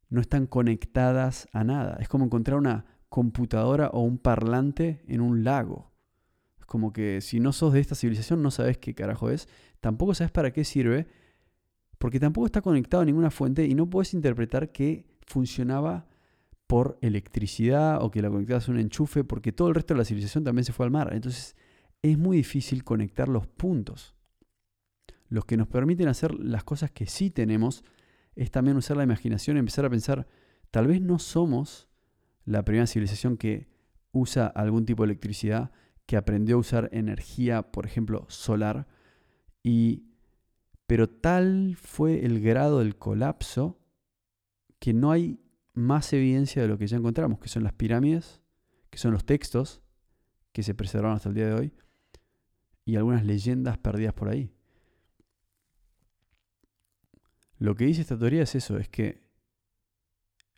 no 0.09 0.21
están 0.21 0.47
conectadas 0.47 1.49
a 1.53 1.63
nada. 1.63 1.99
Es 2.01 2.09
como 2.09 2.25
encontrar 2.25 2.59
una 2.59 2.87
computadora 3.09 3.89
o 3.89 4.01
un 4.01 4.19
parlante 4.19 5.05
en 5.07 5.21
un 5.21 5.45
lago. 5.45 5.93
Como 6.67 6.93
que 6.93 7.21
si 7.21 7.41
no 7.41 7.53
sos 7.53 7.73
de 7.73 7.81
esta 7.81 7.95
civilización 7.95 8.43
no 8.43 8.51
sabes 8.51 8.79
qué 8.79 8.95
carajo 8.95 9.31
es, 9.31 9.49
tampoco 9.81 10.15
sabes 10.15 10.33
para 10.33 10.53
qué 10.53 10.65
sirve, 10.65 11.07
porque 11.99 12.21
tampoco 12.21 12.47
está 12.47 12.61
conectado 12.61 13.03
a 13.03 13.07
ninguna 13.07 13.31
fuente 13.31 13.67
y 13.67 13.75
no 13.75 13.89
puedes 13.89 14.15
interpretar 14.15 14.73
que 14.73 15.07
funcionaba 15.27 16.07
por 16.67 16.99
electricidad 17.01 18.03
o 18.03 18.11
que 18.11 18.23
la 18.23 18.29
conectabas 18.29 18.69
a 18.69 18.73
un 18.73 18.79
enchufe, 18.79 19.25
porque 19.25 19.53
todo 19.53 19.69
el 19.69 19.75
resto 19.75 19.95
de 19.95 19.99
la 19.99 20.05
civilización 20.05 20.45
también 20.45 20.65
se 20.65 20.73
fue 20.73 20.85
al 20.85 20.91
mar. 20.91 21.11
Entonces 21.13 21.57
es 22.03 22.19
muy 22.19 22.39
difícil 22.39 22.85
conectar 22.85 23.29
los 23.29 23.47
puntos. 23.47 24.15
Los 25.29 25.45
que 25.45 25.57
nos 25.57 25.69
permiten 25.69 26.09
hacer 26.09 26.35
las 26.35 26.65
cosas 26.65 26.91
que 26.91 27.07
sí 27.07 27.31
tenemos 27.31 27.85
es 28.35 28.51
también 28.51 28.77
usar 28.77 28.97
la 28.97 29.05
imaginación 29.05 29.57
y 29.57 29.61
empezar 29.61 29.85
a 29.85 29.91
pensar, 29.91 30.27
tal 30.71 30.87
vez 30.87 31.01
no 31.01 31.19
somos 31.19 31.89
la 32.45 32.65
primera 32.65 32.87
civilización 32.87 33.37
que 33.37 33.69
usa 34.13 34.47
algún 34.47 34.87
tipo 34.87 35.03
de 35.03 35.13
electricidad, 35.13 35.73
que 36.07 36.17
aprendió 36.17 36.57
a 36.57 36.61
usar 36.61 36.89
energía, 36.93 37.63
por 37.71 37.85
ejemplo, 37.85 38.27
solar, 38.29 38.87
y, 39.63 40.05
pero 40.87 41.09
tal 41.09 41.77
fue 41.77 42.25
el 42.25 42.41
grado 42.41 42.79
del 42.79 42.97
colapso 42.97 43.81
que 44.79 44.95
no 44.95 45.11
hay 45.11 45.41
más 45.75 46.13
evidencia 46.13 46.63
de 46.63 46.69
lo 46.69 46.79
que 46.79 46.87
ya 46.87 46.97
encontramos, 46.97 47.41
que 47.41 47.49
son 47.49 47.65
las 47.65 47.73
pirámides, 47.73 48.41
que 48.89 48.99
son 48.99 49.13
los 49.13 49.25
textos 49.25 49.83
que 50.53 50.63
se 50.63 50.75
preservaron 50.75 51.17
hasta 51.17 51.29
el 51.29 51.35
día 51.35 51.49
de 51.49 51.55
hoy, 51.55 51.73
y 52.85 52.97
algunas 52.97 53.25
leyendas 53.25 53.77
perdidas 53.77 54.15
por 54.15 54.29
ahí. 54.29 54.53
Lo 57.59 57.75
que 57.75 57.85
dice 57.87 58.03
esta 58.03 58.19
teoría 58.19 58.43
es 58.43 58.55
eso, 58.55 58.79
es 58.79 58.89
que 58.89 59.27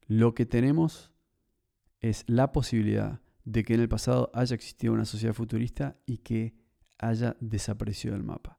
lo 0.07 0.35
que 0.35 0.47
tenemos 0.47 1.11
es 2.01 2.25
la 2.27 2.53
posibilidad 2.53 3.21
de 3.49 3.65
que 3.65 3.75
en 3.75 3.81
el 3.81 3.89
pasado 3.89 4.31
haya 4.35 4.55
existido 4.55 4.93
una 4.93 5.07
sociedad 5.07 5.33
futurista 5.33 5.97
y 6.05 6.19
que 6.19 6.55
haya 6.99 7.35
desaparecido 7.41 8.13
del 8.13 8.23
mapa. 8.23 8.59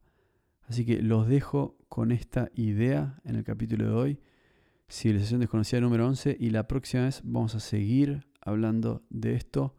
Así 0.68 0.84
que 0.84 1.00
los 1.00 1.28
dejo 1.28 1.76
con 1.88 2.10
esta 2.10 2.50
idea 2.54 3.20
en 3.24 3.36
el 3.36 3.44
capítulo 3.44 3.86
de 3.86 3.94
hoy, 3.94 4.20
civilización 4.88 5.40
desconocida 5.40 5.80
número 5.80 6.08
11, 6.08 6.36
y 6.40 6.50
la 6.50 6.66
próxima 6.66 7.04
vez 7.04 7.20
vamos 7.22 7.54
a 7.54 7.60
seguir 7.60 8.26
hablando 8.40 9.04
de 9.10 9.34
esto 9.34 9.76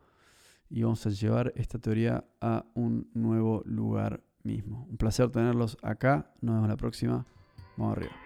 y 0.70 0.84
vamos 0.84 1.06
a 1.06 1.10
llevar 1.10 1.52
esta 1.58 1.78
teoría 1.78 2.24
a 2.40 2.66
un 2.74 3.10
nuevo 3.14 3.64
lugar 3.66 4.24
mismo. 4.44 4.88
Un 4.90 4.96
placer 4.96 5.30
tenerlos 5.30 5.78
acá, 5.82 6.34
nos 6.40 6.56
vemos 6.56 6.70
la 6.70 6.78
próxima, 6.78 7.26
vamos 7.76 7.98
arriba. 7.98 8.21